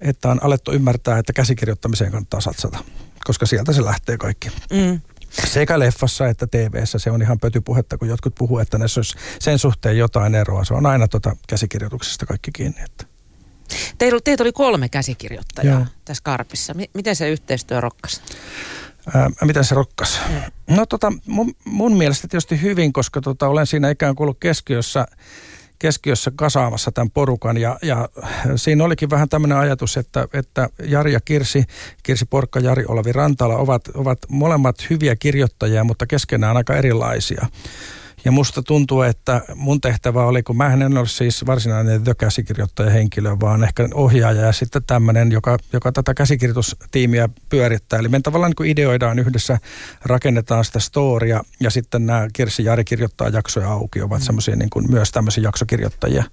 että 0.00 0.28
on 0.28 0.44
alettu 0.44 0.72
ymmärtää, 0.72 1.18
että 1.18 1.32
käsikirjoittamiseen 1.32 2.10
kannattaa 2.10 2.40
satsata, 2.40 2.78
koska 3.24 3.46
sieltä 3.46 3.72
se 3.72 3.84
lähtee 3.84 4.18
kaikki. 4.18 4.48
Mm. 4.48 5.00
Sekä 5.46 5.78
leffassa 5.78 6.28
että 6.28 6.46
tv 6.46 6.82
se 6.84 7.10
on 7.10 7.22
ihan 7.22 7.38
pötypuhetta, 7.38 7.98
kun 7.98 8.08
jotkut 8.08 8.34
puhuu, 8.34 8.58
että 8.58 8.78
ne 8.78 8.82
olisi 8.82 9.14
sen 9.38 9.58
suhteen 9.58 9.98
jotain 9.98 10.34
eroa. 10.34 10.64
Se 10.64 10.74
on 10.74 10.86
aina 10.86 11.08
tota 11.08 11.36
käsikirjoituksesta 11.48 12.26
kaikki 12.26 12.50
kiinni. 12.52 12.82
Että. 12.84 13.06
Teillä, 13.98 14.20
teitä 14.24 14.42
oli 14.42 14.52
kolme 14.52 14.88
käsikirjoittajaa 14.88 15.78
Joo. 15.78 15.86
tässä 16.04 16.22
Karpissa. 16.24 16.74
Miten 16.94 17.16
se 17.16 17.28
yhteistyö 17.28 17.80
rokkasi? 17.80 18.20
Ää, 19.14 19.30
miten 19.44 19.64
se 19.64 19.74
rokkas? 19.74 20.20
Mm. 20.28 20.76
No 20.76 20.86
tota, 20.86 21.12
mun, 21.26 21.54
mun 21.64 21.96
mielestä 21.96 22.28
tietysti 22.28 22.62
hyvin, 22.62 22.92
koska 22.92 23.20
tota, 23.20 23.48
olen 23.48 23.66
siinä 23.66 23.90
ikään 23.90 24.14
kuin 24.14 24.24
ollut 24.24 24.40
keskiössä– 24.40 25.06
keskiössä 25.82 26.32
kasaamassa 26.36 26.92
tämän 26.92 27.10
porukan 27.10 27.56
ja, 27.56 27.78
ja 27.82 28.08
siinä 28.56 28.84
olikin 28.84 29.10
vähän 29.10 29.28
tämmöinen 29.28 29.58
ajatus, 29.58 29.96
että, 29.96 30.28
että 30.32 30.68
Jari 30.84 31.12
ja 31.12 31.20
Kirsi, 31.24 31.64
Kirsi 32.02 32.24
Porkka, 32.24 32.60
Jari 32.60 32.84
Olavi 32.88 33.12
Rantala 33.12 33.56
ovat, 33.56 33.88
ovat 33.94 34.18
molemmat 34.28 34.76
hyviä 34.90 35.16
kirjoittajia, 35.16 35.84
mutta 35.84 36.06
keskenään 36.06 36.56
aika 36.56 36.76
erilaisia. 36.76 37.46
Ja 38.24 38.32
musta 38.32 38.62
tuntuu, 38.62 39.02
että 39.02 39.40
mun 39.54 39.80
tehtävä 39.80 40.24
oli, 40.26 40.42
kun 40.42 40.56
mä 40.56 40.72
en 40.72 40.98
ole 40.98 41.08
siis 41.08 41.46
varsinainen 41.46 42.02
käsikirjoittaja 42.18 42.90
henkilö, 42.90 43.36
vaan 43.40 43.64
ehkä 43.64 43.88
ohjaaja 43.94 44.40
ja 44.40 44.52
sitten 44.52 44.82
tämmöinen, 44.86 45.32
joka, 45.32 45.58
joka 45.72 45.92
tätä 45.92 46.14
käsikirjoitustiimiä 46.14 47.28
pyörittää. 47.48 47.98
Eli 47.98 48.08
me 48.08 48.20
tavallaan 48.20 48.50
niin 48.50 48.56
kuin 48.56 48.70
ideoidaan 48.70 49.18
yhdessä, 49.18 49.58
rakennetaan 50.04 50.64
sitä 50.64 50.78
storia 50.78 51.42
ja 51.60 51.70
sitten 51.70 52.06
nämä 52.06 52.28
Kirsi 52.32 52.64
Jari 52.64 52.84
kirjoittaa 52.84 53.28
jaksoja 53.28 53.68
auki, 53.68 54.02
ovat 54.02 54.20
mm. 54.20 54.24
semmoisia 54.24 54.56
niin 54.56 54.70
kuin 54.70 54.90
myös 54.90 55.10
tämmöisiä 55.10 55.44
jaksokirjoittajia 55.44 56.24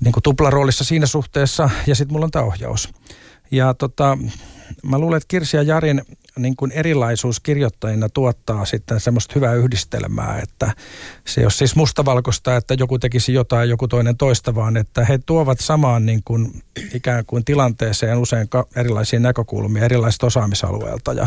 niin 0.00 0.12
kuin 0.12 0.22
tuplaroolissa 0.22 0.84
siinä 0.84 1.06
suhteessa 1.06 1.70
ja 1.86 1.94
sitten 1.94 2.12
mulla 2.12 2.24
on 2.24 2.30
tämä 2.30 2.44
ohjaus. 2.44 2.88
Ja 3.50 3.74
tota, 3.74 4.18
mä 4.82 4.98
luulen, 4.98 5.16
että 5.16 5.28
Kirsi 5.28 5.56
ja 5.56 5.62
Jarin 5.62 6.02
niin 6.38 6.56
kuin 6.56 6.72
erilaisuus 6.72 7.40
kirjoittajina 7.40 8.08
tuottaa 8.08 8.64
sitten 8.64 9.00
semmoista 9.00 9.32
hyvää 9.34 9.54
yhdistelmää, 9.54 10.40
että 10.42 10.72
se 11.26 11.40
ei 11.40 11.44
ole 11.44 11.50
siis 11.50 11.76
mustavalkoista, 11.76 12.56
että 12.56 12.74
joku 12.78 12.98
tekisi 12.98 13.32
jotain, 13.32 13.70
joku 13.70 13.88
toinen 13.88 14.16
toista, 14.16 14.54
vaan 14.54 14.76
että 14.76 15.04
he 15.04 15.18
tuovat 15.26 15.60
samaan 15.60 16.06
niin 16.06 16.20
kuin 16.24 16.62
ikään 16.94 17.24
kuin 17.26 17.44
tilanteeseen 17.44 18.18
usein 18.18 18.48
erilaisia 18.76 19.20
näkökulmia 19.20 19.84
erilaiset 19.84 20.22
osaamisalueelta 20.22 21.12
ja 21.12 21.26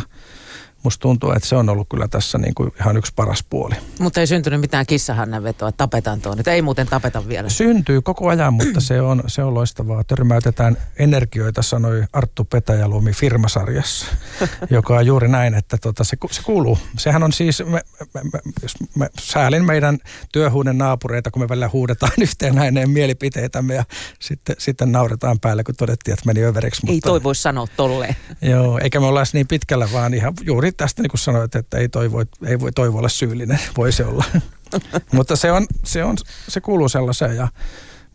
musta 0.83 1.01
tuntuu, 1.01 1.31
että 1.31 1.49
se 1.49 1.55
on 1.55 1.69
ollut 1.69 1.87
kyllä 1.89 2.07
tässä 2.07 2.37
niin 2.37 2.53
kuin 2.53 2.71
ihan 2.79 2.97
yksi 2.97 3.13
paras 3.15 3.43
puoli. 3.49 3.75
Mutta 3.99 4.19
ei 4.19 4.27
syntynyt 4.27 4.61
mitään 4.61 4.85
kissahannan 4.85 5.43
vetoa, 5.43 5.69
että 5.69 5.77
tapetaan 5.77 6.21
tuon. 6.21 6.37
Nyt 6.37 6.47
ei 6.47 6.61
muuten 6.61 6.87
tapeta 6.87 7.27
vielä. 7.27 7.49
Syntyy 7.49 8.01
koko 8.01 8.29
ajan, 8.29 8.53
mutta 8.53 8.79
se 8.79 9.01
on, 9.01 9.23
se 9.27 9.43
on 9.43 9.53
loistavaa. 9.53 10.03
Törmäytetään 10.03 10.77
energioita, 10.97 11.61
sanoi 11.61 12.03
Arttu 12.13 12.43
Petäjälumi 12.45 13.11
firmasarjassa, 13.11 14.05
joka 14.69 14.95
on 14.95 15.05
juuri 15.05 15.27
näin, 15.27 15.53
että 15.53 15.77
tota, 15.77 16.03
se, 16.03 16.17
se 16.31 16.41
kuuluu. 16.43 16.77
Sehän 16.97 17.23
on 17.23 17.33
siis, 17.33 17.63
me, 17.65 17.81
me, 18.13 18.21
me, 18.23 18.39
jos 18.61 18.73
me 18.95 19.09
säälin 19.19 19.65
meidän 19.65 19.97
työhuuden 20.31 20.77
naapureita, 20.77 21.31
kun 21.31 21.41
me 21.41 21.49
välillä 21.49 21.69
huudetaan 21.73 22.13
yhteen 22.21 22.55
näin 22.55 22.89
mielipiteitämme 22.89 23.75
ja 23.75 23.83
sitten, 24.19 24.55
sitten 24.59 24.91
nauretaan 24.91 25.39
päälle, 25.39 25.63
kun 25.63 25.75
todettiin, 25.75 26.13
että 26.13 26.25
meni 26.25 26.43
överiksi. 26.43 26.81
Ei 26.89 27.01
toi 27.01 27.23
voi 27.23 27.35
sanoa 27.35 27.67
tolleen. 27.77 28.15
Joo, 28.41 28.79
eikä 28.83 28.99
me 28.99 29.05
olla 29.05 29.23
niin 29.33 29.47
pitkällä, 29.47 29.89
vaan 29.93 30.13
ihan 30.13 30.33
juuri 30.41 30.70
tästä 30.77 31.01
niin 31.01 31.09
kuin 31.09 31.19
sanoit, 31.19 31.55
että 31.55 31.77
ei, 31.77 31.89
toi 31.89 32.11
voi, 32.11 32.25
ei 32.45 32.59
voi 32.59 32.71
toivo 32.71 32.97
olla 32.97 33.09
syyllinen, 33.09 33.59
voi 33.77 33.91
se 33.91 34.05
olla. 34.05 34.25
Mutta 35.13 35.35
se, 35.35 35.51
on, 35.51 35.65
se, 35.83 36.03
on, 36.03 36.17
se 36.47 36.61
kuuluu 36.61 36.89
sellaiseen 36.89 37.35
ja 37.35 37.47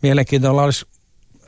mielenkiintoilla 0.01 0.63
olisi 0.63 0.85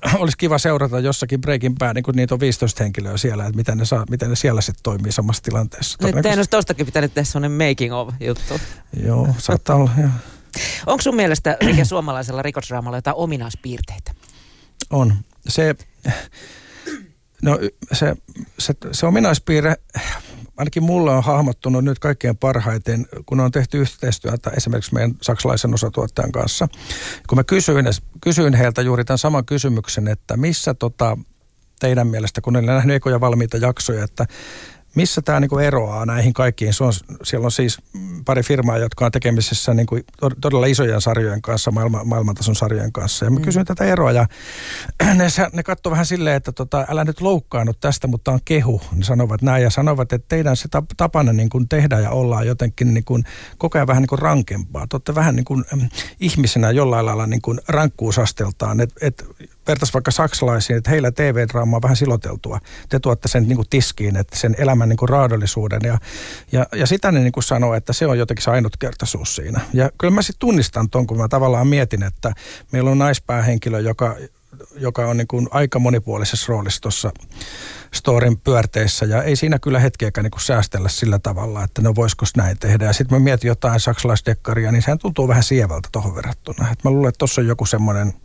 olisi 0.19 0.37
kiva 0.37 0.57
seurata 0.57 0.99
jossakin 0.99 1.41
Breaking 1.41 1.75
Bad, 1.77 1.93
niin 1.93 2.03
kun 2.03 2.15
niitä 2.15 2.35
on 2.35 2.39
15 2.39 2.83
henkilöä 2.83 3.17
siellä, 3.17 3.45
että 3.45 3.55
miten 3.55 3.77
ne, 3.77 3.85
saa, 3.85 4.05
miten 4.09 4.29
ne 4.29 4.35
siellä 4.35 4.61
sitten 4.61 4.83
toimii 4.83 5.11
samassa 5.11 5.43
tilanteessa. 5.43 5.97
Nyt 6.01 6.13
teidän 6.13 6.39
olisi 6.39 6.49
tostakin 6.49 6.85
pitänyt 6.85 7.13
tehdä 7.13 7.25
sellainen 7.25 7.69
making 7.69 7.93
of 7.93 8.13
juttu. 8.19 8.59
Joo, 9.03 9.35
saattaa 9.37 9.75
olla. 9.75 9.91
Jo. 10.01 10.07
Onko 10.91 11.01
sun 11.01 11.15
mielestä 11.15 11.57
mikä 11.65 11.85
suomalaisella 11.85 12.41
rikosdraamalla 12.41 12.97
jotain 12.97 13.15
ominaispiirteitä? 13.15 14.11
On. 14.89 15.15
Se, 15.47 15.75
no, 17.41 17.59
se, 17.91 18.15
se, 18.59 18.73
se 18.91 19.05
ominaispiirre 19.05 19.75
ainakin 20.59 20.83
mulle 20.83 21.11
on 21.11 21.23
hahmottunut 21.23 21.83
nyt 21.83 21.99
kaikkein 21.99 22.37
parhaiten, 22.37 23.07
kun 23.25 23.39
on 23.39 23.51
tehty 23.51 23.77
yhteistyötä 23.77 24.49
esimerkiksi 24.49 24.93
meidän 24.93 25.13
saksalaisen 25.21 25.73
osatuottajan 25.73 26.31
kanssa. 26.31 26.67
Kun 27.29 27.37
mä 27.37 27.43
kysyin, 27.43 27.85
kysyin 28.21 28.53
heiltä 28.53 28.81
juuri 28.81 29.05
tämän 29.05 29.17
saman 29.17 29.45
kysymyksen, 29.45 30.07
että 30.07 30.37
missä 30.37 30.73
tota, 30.73 31.17
teidän 31.79 32.07
mielestä, 32.07 32.41
kun 32.41 32.55
olen 32.55 32.65
nähnyt 32.65 32.95
ekoja 32.95 33.19
valmiita 33.19 33.57
jaksoja, 33.57 34.03
että 34.03 34.25
missä 34.99 35.21
tämä 35.21 35.39
niin 35.39 35.59
eroaa 35.63 36.05
näihin 36.05 36.33
kaikkiin. 36.33 36.73
Se 36.73 36.83
on, 36.83 36.93
siellä 37.23 37.45
on 37.45 37.51
siis 37.51 37.77
pari 38.25 38.43
firmaa, 38.43 38.77
jotka 38.77 39.05
on 39.05 39.12
tekemisessä 39.12 39.73
niin 39.73 39.85
kuin 39.85 40.03
todella 40.41 40.65
isojen 40.65 41.01
sarjojen 41.01 41.41
kanssa, 41.41 41.71
maailma, 41.71 42.03
maailmantason 42.03 42.55
sarjojen 42.55 42.91
kanssa. 42.91 43.25
Ja 43.25 43.31
mä 43.31 43.39
mm. 43.39 43.45
kysyin 43.45 43.65
tätä 43.65 43.85
eroa 43.85 44.12
ja 44.12 44.25
ne, 45.15 45.27
ne 45.53 45.63
katsoi 45.63 45.91
vähän 45.91 46.05
silleen, 46.05 46.35
että 46.35 46.51
tota, 46.51 46.85
älä 46.89 47.03
nyt 47.03 47.21
loukkaannut 47.21 47.79
tästä, 47.79 48.07
mutta 48.07 48.31
on 48.31 48.39
kehu. 48.45 48.81
Ne 48.95 49.03
sanovat 49.03 49.41
näin 49.41 49.63
ja 49.63 49.69
sanovat, 49.69 50.13
että 50.13 50.25
teidän 50.27 50.57
se 50.57 50.69
tapana 50.97 51.33
niin 51.33 51.49
kuin 51.49 51.69
tehdä 51.69 51.99
ja 51.99 52.09
olla 52.09 52.43
jotenkin 52.43 52.93
niin 52.93 53.05
kuin, 53.05 53.23
koko 53.57 53.77
ajan 53.77 53.88
vähän 53.88 54.01
niin 54.01 54.09
kuin 54.09 54.19
rankempaa. 54.19 54.88
Te 54.88 54.95
olette 54.95 55.15
vähän 55.15 55.35
niin 55.35 55.45
kuin, 55.45 55.65
ihmisenä 56.19 56.71
jollain 56.71 57.05
lailla 57.05 57.27
niin 57.27 57.41
kuin 57.41 57.59
rankkuusasteltaan. 57.67 58.79
Että 58.79 58.95
et, 59.01 59.25
vertaisi 59.69 59.93
vaikka 59.93 60.12
saksalaisiin, 60.12 60.77
että 60.77 60.89
heillä 60.89 61.12
TV-draama 61.12 61.75
on 61.75 61.82
vähän 61.82 61.95
siloteltua. 61.95 62.60
Te 62.89 62.99
tuotte 62.99 63.27
sen 63.27 63.43
niin 63.47 63.55
kuin 63.55 63.69
tiskiin, 63.69 64.15
että 64.15 64.38
sen 64.38 64.55
elämän 64.58 64.89
niin 64.89 64.97
kuin 64.97 65.10
raadollisuuden. 65.10 65.82
Ja, 65.84 65.97
ja, 66.51 66.65
ja 66.75 66.88
sitä 66.88 67.12
ne 67.12 67.19
niin 67.19 67.32
kuin 67.32 67.43
sanoo, 67.43 67.73
että 67.73 67.93
se 67.93 68.08
on 68.08 68.17
jotenkin 68.17 68.43
se 68.43 68.51
ainutkertaisuus 68.51 69.36
siinä. 69.36 69.62
Ja 69.73 69.89
kyllä 69.97 70.13
mä 70.13 70.21
sitten 70.21 70.39
tunnistan 70.39 70.89
ton, 70.89 71.08
kun 71.08 71.17
mä 71.17 71.27
tavallaan 71.27 71.67
mietin, 71.67 72.03
että 72.03 72.34
meillä 72.71 72.91
on 72.91 72.97
naispäähenkilö, 72.97 73.79
joka, 73.79 74.15
joka 74.75 75.05
on 75.05 75.17
niin 75.17 75.27
kuin 75.27 75.47
aika 75.51 75.79
monipuolisessa 75.79 76.45
roolissa 76.49 76.82
tuossa 76.82 77.12
storin 77.93 78.38
pyörteissä 78.38 79.05
ja 79.05 79.23
ei 79.23 79.36
siinä 79.36 79.60
kyllä 79.60 79.79
hetkeäkään 79.79 80.23
niin 80.23 80.41
säästellä 80.41 80.89
sillä 80.89 81.19
tavalla, 81.19 81.63
että 81.63 81.82
no 81.82 81.95
voisiko 81.95 82.25
näin 82.38 82.60
tehdä. 82.60 82.86
Ja 82.86 82.93
sitten 82.93 83.19
mä 83.19 83.23
mietin 83.23 83.47
jotain 83.47 83.79
saksalaisdekkaria, 83.79 84.71
niin 84.71 84.82
sehän 84.82 84.99
tuntuu 84.99 85.27
vähän 85.27 85.43
sievältä 85.43 85.89
tuohon 85.91 86.15
verrattuna. 86.15 86.71
Et 86.71 86.84
mä 86.84 86.91
luulen, 86.91 87.10
että 87.10 87.19
tuossa 87.19 87.41
on 87.41 87.47
joku 87.47 87.65
semmoinen– 87.65 88.13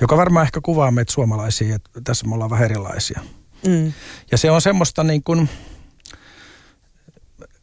joka 0.00 0.16
varmaan 0.16 0.44
ehkä 0.46 0.60
kuvaa 0.60 0.90
meitä 0.90 1.12
suomalaisia, 1.12 1.74
että 1.74 2.00
tässä 2.04 2.26
me 2.26 2.34
ollaan 2.34 2.50
vähän 2.50 2.64
erilaisia. 2.64 3.20
Mm. 3.66 3.92
Ja 4.30 4.38
se 4.38 4.50
on 4.50 4.60
semmoista 4.60 5.04
niin 5.04 5.22
kuin, 5.22 5.48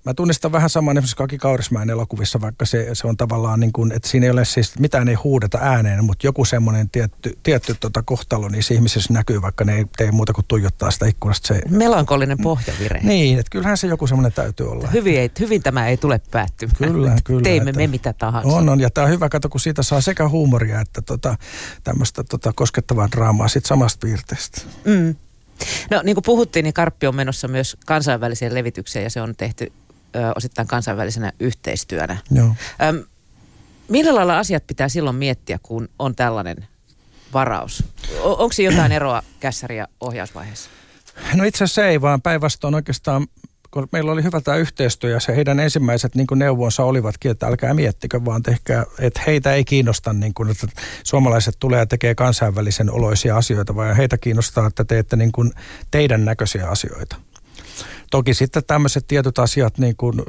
Mä 0.07 0.13
tunnistan 0.13 0.51
vähän 0.51 0.69
saman 0.69 0.97
esimerkiksi 0.97 1.15
Kaki 1.15 1.37
Kaurismäen 1.37 1.89
elokuvissa, 1.89 2.41
vaikka 2.41 2.65
se, 2.65 2.89
se 2.93 3.07
on 3.07 3.17
tavallaan 3.17 3.59
niin 3.59 3.73
kuin, 3.73 3.91
että 3.91 4.09
siinä 4.09 4.25
ei 4.25 4.29
ole 4.29 4.45
siis, 4.45 4.79
mitään 4.79 5.09
ei 5.09 5.15
huudeta 5.15 5.57
ääneen, 5.61 6.03
mutta 6.03 6.27
joku 6.27 6.45
semmoinen 6.45 6.89
tietty, 6.89 7.37
tietty 7.43 7.75
tota 7.79 8.03
kohtalo 8.03 8.49
niissä 8.49 8.73
ihmisissä 8.73 9.13
näkyy, 9.13 9.41
vaikka 9.41 9.63
ne 9.63 9.75
ei 9.75 9.85
tee 9.97 10.11
muuta 10.11 10.33
kuin 10.33 10.45
tuijottaa 10.47 10.91
sitä 10.91 11.05
ikkunasta. 11.05 11.47
Se, 11.47 11.61
Melankolinen 11.69 12.37
pohjavire. 12.37 12.99
Niin, 13.03 13.39
että 13.39 13.49
kyllähän 13.49 13.77
se 13.77 13.87
joku 13.87 14.07
semmoinen 14.07 14.33
täytyy 14.33 14.71
olla. 14.71 14.87
Hyvin, 14.87 15.19
ei, 15.19 15.31
hyvin 15.39 15.63
tämä 15.63 15.87
ei 15.87 15.97
tule 15.97 16.21
päättymään. 16.31 16.93
Kyllä, 16.93 17.15
kyllä. 17.23 17.41
Teimme 17.41 17.69
että, 17.69 17.81
me 17.81 17.87
mitä 17.87 18.13
tahansa. 18.13 18.49
On, 18.49 18.69
on, 18.69 18.79
ja 18.79 18.89
tämä 18.89 19.05
on 19.05 19.11
hyvä 19.11 19.29
kato, 19.29 19.49
kun 19.49 19.59
siitä 19.59 19.83
saa 19.83 20.01
sekä 20.01 20.29
huumoria 20.29 20.81
että 20.81 21.01
tota, 21.01 21.35
tämmöistä 21.83 22.23
tota, 22.23 22.51
koskettavaa 22.55 23.07
draamaa 23.11 23.47
sit 23.47 23.65
samasta 23.65 24.07
piirteestä. 24.07 24.61
Mm. 24.85 25.15
No 25.91 26.01
niin 26.03 26.15
kuin 26.15 26.23
puhuttiin, 26.23 26.63
niin 26.63 26.73
Karppi 26.73 27.07
on 27.07 27.15
menossa 27.15 27.47
myös 27.47 27.77
kansainväliseen 27.85 28.53
levitykseen 28.53 29.03
ja 29.03 29.09
se 29.09 29.21
on 29.21 29.35
tehty 29.35 29.71
ö, 30.15 30.31
osittain 30.35 30.67
kansainvälisenä 30.67 31.31
yhteistyönä. 31.39 32.17
Joo. 32.31 32.55
Ö, 32.81 33.03
millä 33.87 34.15
lailla 34.15 34.39
asiat 34.39 34.67
pitää 34.67 34.89
silloin 34.89 35.15
miettiä, 35.15 35.59
kun 35.63 35.89
on 35.99 36.15
tällainen 36.15 36.67
varaus? 37.33 37.83
O- 38.19 38.43
onko 38.43 38.55
jotain 38.63 38.91
eroa 38.91 39.23
kässäri- 39.39 39.77
ja 39.77 39.87
ohjausvaiheessa? 40.01 40.69
No 41.33 41.43
itse 41.43 41.63
asiassa 41.63 41.85
ei, 41.85 42.01
vaan 42.01 42.21
päinvastoin 42.21 42.75
oikeastaan 42.75 43.27
kun 43.71 43.87
meillä 43.91 44.11
oli 44.11 44.23
hyvä 44.23 44.41
tämä 44.41 44.57
yhteistyö 44.57 45.09
ja 45.09 45.19
se 45.19 45.35
heidän 45.35 45.59
ensimmäiset 45.59 46.15
niin 46.15 46.27
kuin 46.27 46.39
neuvonsa 46.39 46.83
olivatkin, 46.83 47.31
että 47.31 47.47
älkää 47.47 47.73
miettikö, 47.73 48.25
vaan 48.25 48.43
tehkää, 48.43 48.85
että 48.99 49.21
heitä 49.27 49.53
ei 49.53 49.65
kiinnosta, 49.65 50.13
niin 50.13 50.33
kuin, 50.33 50.49
että 50.49 50.67
suomalaiset 51.03 51.55
tulee 51.59 51.79
ja 51.79 51.85
tekee 51.85 52.15
kansainvälisen 52.15 52.91
oloisia 52.91 53.37
asioita, 53.37 53.75
vaan 53.75 53.95
heitä 53.95 54.17
kiinnostaa, 54.17 54.67
että 54.67 54.85
teette 54.85 55.15
niin 55.15 55.31
kuin 55.31 55.51
teidän 55.91 56.25
näköisiä 56.25 56.67
asioita. 56.69 57.15
Toki 58.11 58.33
sitten 58.33 58.63
tämmöiset 58.67 59.07
tietyt 59.07 59.39
asiat, 59.39 59.77
niin 59.77 59.95
kuin 59.97 60.21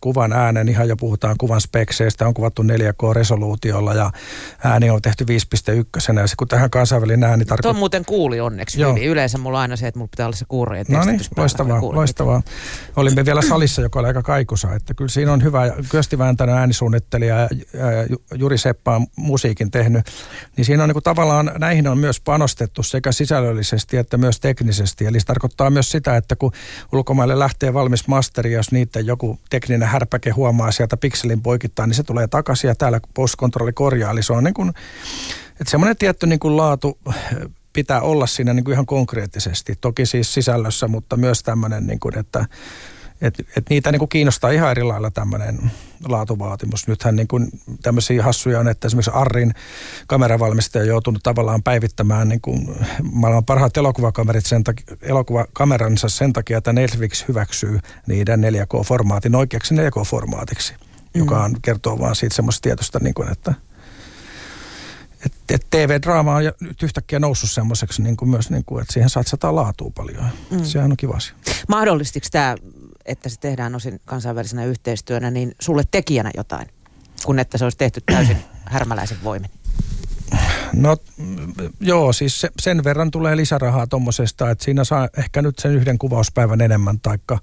kuvan 0.00 0.32
äänen, 0.32 0.68
ihan 0.68 0.88
jo 0.88 0.96
puhutaan 0.96 1.36
kuvan 1.38 1.60
spekseistä, 1.60 2.26
on 2.26 2.34
kuvattu 2.34 2.62
4K-resoluutiolla 2.62 3.94
ja 3.94 4.10
ääni 4.64 4.90
on 4.90 5.02
tehty 5.02 5.24
5.1. 5.24 6.20
Ja 6.20 6.26
se, 6.26 6.34
kun 6.36 6.48
tähän 6.48 6.70
kansainvälinen 6.70 7.30
ääni 7.30 7.44
tarkoittaa... 7.44 7.72
Tuon 7.72 7.78
muuten 7.78 8.04
kuuli 8.04 8.40
onneksi 8.40 8.80
Joo. 8.80 8.94
hyvin. 8.94 9.08
Yleensä 9.08 9.38
mulla 9.38 9.58
on 9.58 9.62
aina 9.62 9.76
se, 9.76 9.86
että 9.86 9.98
mulla 9.98 10.08
pitää 10.10 10.26
olla 10.26 10.36
se 10.36 10.44
kuurojen 10.48 10.86
No 10.88 11.04
niin, 11.04 11.20
loistavaa, 11.36 11.80
loistavaa. 11.82 12.42
Olimme 12.96 13.24
vielä 13.24 13.42
salissa, 13.42 13.82
joka 13.82 13.98
oli 13.98 14.08
aika 14.08 14.22
kaikusa, 14.22 14.74
että 14.74 14.94
kyllä 14.94 15.08
siinä 15.08 15.32
on 15.32 15.42
hyvä. 15.42 15.72
Kyösti 15.90 16.18
Vääntänen 16.18 16.54
äänisuunnittelija 16.54 17.36
ja 17.38 17.48
Juri 18.34 18.58
Seppa 18.58 18.96
on 18.96 19.06
musiikin 19.16 19.70
tehnyt. 19.70 20.06
Niin 20.56 20.64
siinä 20.64 20.82
on 20.82 20.88
niin 20.88 20.94
kuin 20.94 21.02
tavallaan, 21.02 21.52
näihin 21.58 21.88
on 21.88 21.98
myös 21.98 22.20
panostettu 22.20 22.82
sekä 22.82 23.12
sisällöllisesti 23.12 23.96
että 23.96 24.16
myös 24.16 24.40
teknisesti. 24.40 25.06
Eli 25.06 25.20
se 25.20 25.26
tarkoittaa 25.26 25.70
myös 25.70 25.90
sitä, 25.90 26.16
että 26.16 26.36
kun 26.36 26.52
ulko 26.92 27.14
ulkomaille 27.18 27.38
lähtee 27.38 27.74
valmis 27.74 28.08
masteri, 28.08 28.52
jos 28.52 28.72
niitä 28.72 29.00
joku 29.00 29.38
tekninen 29.50 29.88
härpäke 29.88 30.30
huomaa 30.30 30.70
sieltä 30.70 30.96
pikselin 30.96 31.42
poikittaa, 31.42 31.86
niin 31.86 31.94
se 31.94 32.02
tulee 32.02 32.26
takaisin 32.26 32.68
ja 32.68 32.74
täällä 32.74 33.00
postkontrolli 33.14 33.72
korjaa. 33.72 34.10
Eli 34.10 34.22
se 34.22 34.32
on 34.32 34.44
niin 34.44 34.54
kuin, 34.54 34.68
että 35.60 35.70
semmoinen 35.70 35.96
tietty 35.96 36.26
niin 36.26 36.38
kuin 36.38 36.56
laatu 36.56 36.98
pitää 37.72 38.00
olla 38.00 38.26
siinä 38.26 38.54
niin 38.54 38.64
kuin 38.64 38.72
ihan 38.72 38.86
konkreettisesti. 38.86 39.74
Toki 39.80 40.06
siis 40.06 40.34
sisällössä, 40.34 40.88
mutta 40.88 41.16
myös 41.16 41.42
tämmöinen, 41.42 41.86
niin 41.86 42.00
kuin, 42.00 42.18
että 42.18 42.46
et, 43.20 43.38
et 43.56 43.64
niitä 43.70 43.92
niin 43.92 43.98
kuin 43.98 44.08
kiinnostaa 44.08 44.50
ihan 44.50 44.70
eri 44.70 44.82
lailla 44.82 45.10
tämmöinen 45.10 45.70
laatuvaatimus. 46.08 46.88
Nythän 46.88 47.16
niin 47.16 47.28
kuin 47.28 47.48
tämmöisiä 47.82 48.22
hassuja 48.22 48.60
on, 48.60 48.68
että 48.68 48.86
esimerkiksi 48.86 49.10
Arrin 49.14 49.54
kameravalmistaja 50.06 50.82
on 50.82 50.88
joutunut 50.88 51.22
tavallaan 51.22 51.62
päivittämään 51.62 52.28
niin 52.28 52.40
kuin 52.40 52.76
maailman 53.12 53.44
parhaat 53.44 53.76
elokuvakamerit 53.76 54.46
sen 54.46 54.64
takia, 54.64 54.96
elokuvakameransa 55.02 56.08
sen 56.08 56.32
takia, 56.32 56.58
että 56.58 56.72
Netflix 56.72 57.28
hyväksyy 57.28 57.80
niiden 58.06 58.40
4K-formaatin 58.40 59.36
oikeaksi 59.36 59.74
4K-formaatiksi, 59.74 60.74
mm. 60.74 61.18
joka 61.18 61.44
on, 61.44 61.56
kertoo 61.62 61.98
vaan 61.98 62.16
siitä 62.16 62.34
semmoista 62.34 62.62
tietosta, 62.62 62.98
niin 63.02 63.14
kuin, 63.14 63.32
että 63.32 63.54
et, 65.26 65.32
et 65.48 65.66
TV-draama 65.70 66.34
on 66.34 66.42
nyt 66.60 66.82
yhtäkkiä 66.82 67.18
noussut 67.18 67.50
semmoiseksi 67.50 68.02
niin 68.02 68.16
kuin 68.16 68.28
myös, 68.28 68.50
niin 68.50 68.64
kuin, 68.64 68.82
että 68.82 68.92
siihen 68.92 69.10
satsataan 69.10 69.56
laatua 69.56 69.90
paljon. 69.94 70.24
Mm. 70.50 70.64
Sehän 70.64 70.90
on 70.90 70.96
kiva 70.96 71.14
asia. 71.14 71.34
Mahdollistiko 71.68 72.26
tämä 72.30 72.56
että 73.08 73.28
se 73.28 73.40
tehdään 73.40 73.74
osin 73.74 74.00
kansainvälisenä 74.04 74.64
yhteistyönä, 74.64 75.30
niin 75.30 75.52
sulle 75.60 75.82
tekijänä 75.90 76.30
jotain, 76.36 76.68
kun 77.24 77.38
että 77.38 77.58
se 77.58 77.64
olisi 77.64 77.78
tehty 77.78 78.00
täysin 78.06 78.36
härmäläisen 78.64 79.18
voimin? 79.24 79.50
No 80.72 80.96
joo, 81.80 82.12
siis 82.12 82.40
se, 82.40 82.48
sen 82.60 82.84
verran 82.84 83.10
tulee 83.10 83.36
lisärahaa 83.36 83.86
tuommoisesta, 83.86 84.50
että 84.50 84.64
siinä 84.64 84.84
saa 84.84 85.08
ehkä 85.18 85.42
nyt 85.42 85.58
sen 85.58 85.74
yhden 85.74 85.98
kuvauspäivän 85.98 86.60
enemmän 86.60 87.00
taikka, 87.00 87.38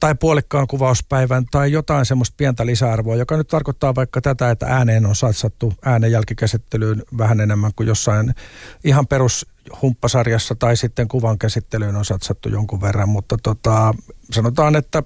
tai 0.00 0.14
puolikkaan 0.14 0.66
kuvauspäivän 0.66 1.44
tai 1.50 1.72
jotain 1.72 2.06
semmoista 2.06 2.34
pientä 2.36 2.66
lisäarvoa, 2.66 3.16
joka 3.16 3.36
nyt 3.36 3.48
tarkoittaa 3.48 3.94
vaikka 3.94 4.20
tätä, 4.20 4.50
että 4.50 4.66
ääneen 4.66 5.06
on 5.06 5.16
satsattu 5.16 5.74
äänen 5.84 6.12
jälkikäsittelyyn 6.12 7.02
vähän 7.18 7.40
enemmän 7.40 7.70
kuin 7.76 7.86
jossain 7.86 8.34
ihan 8.84 9.06
perus 9.06 9.46
humppasarjassa 9.82 10.54
tai 10.54 10.76
sitten 10.76 11.08
kuvan 11.08 11.38
käsittelyyn 11.38 11.96
on 11.96 12.04
satsattu 12.04 12.48
jonkun 12.48 12.80
verran, 12.80 13.08
mutta 13.08 13.36
tota, 13.42 13.94
sanotaan, 14.30 14.76
että 14.76 15.02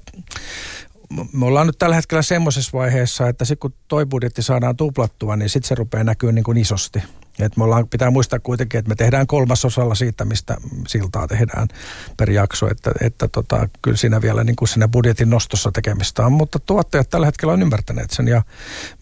me 1.32 1.46
ollaan 1.46 1.66
nyt 1.66 1.78
tällä 1.78 1.96
hetkellä 1.96 2.22
semmoisessa 2.22 2.78
vaiheessa, 2.78 3.28
että 3.28 3.44
sitten 3.44 3.70
kun 3.70 3.78
toi 3.88 4.06
budjetti 4.06 4.42
saadaan 4.42 4.76
tuplattua, 4.76 5.36
niin 5.36 5.48
sitten 5.48 5.68
se 5.68 5.74
rupeaa 5.74 6.04
näkyä 6.04 6.32
niin 6.32 6.44
kuin 6.44 6.58
isosti. 6.58 7.02
Et 7.38 7.56
me 7.56 7.64
ollaan, 7.64 7.88
pitää 7.88 8.10
muistaa 8.10 8.38
kuitenkin, 8.38 8.78
että 8.78 8.88
me 8.88 8.94
tehdään 8.94 9.26
kolmasosalla 9.26 9.94
siitä, 9.94 10.24
mistä 10.24 10.56
siltaa 10.88 11.26
tehdään 11.26 11.68
per 12.16 12.30
jakso. 12.30 12.70
Että, 12.70 12.90
että 13.00 13.28
tota, 13.28 13.68
kyllä 13.82 13.96
siinä 13.96 14.22
vielä 14.22 14.44
niin 14.44 14.56
kuin 14.56 14.68
siinä 14.68 14.88
budjetin 14.88 15.30
nostossa 15.30 15.72
tekemistä 15.72 16.26
on, 16.26 16.32
mutta 16.32 16.58
tuottajat 16.58 17.10
tällä 17.10 17.26
hetkellä 17.26 17.52
on 17.52 17.62
ymmärtäneet 17.62 18.10
sen. 18.10 18.28
Ja 18.28 18.42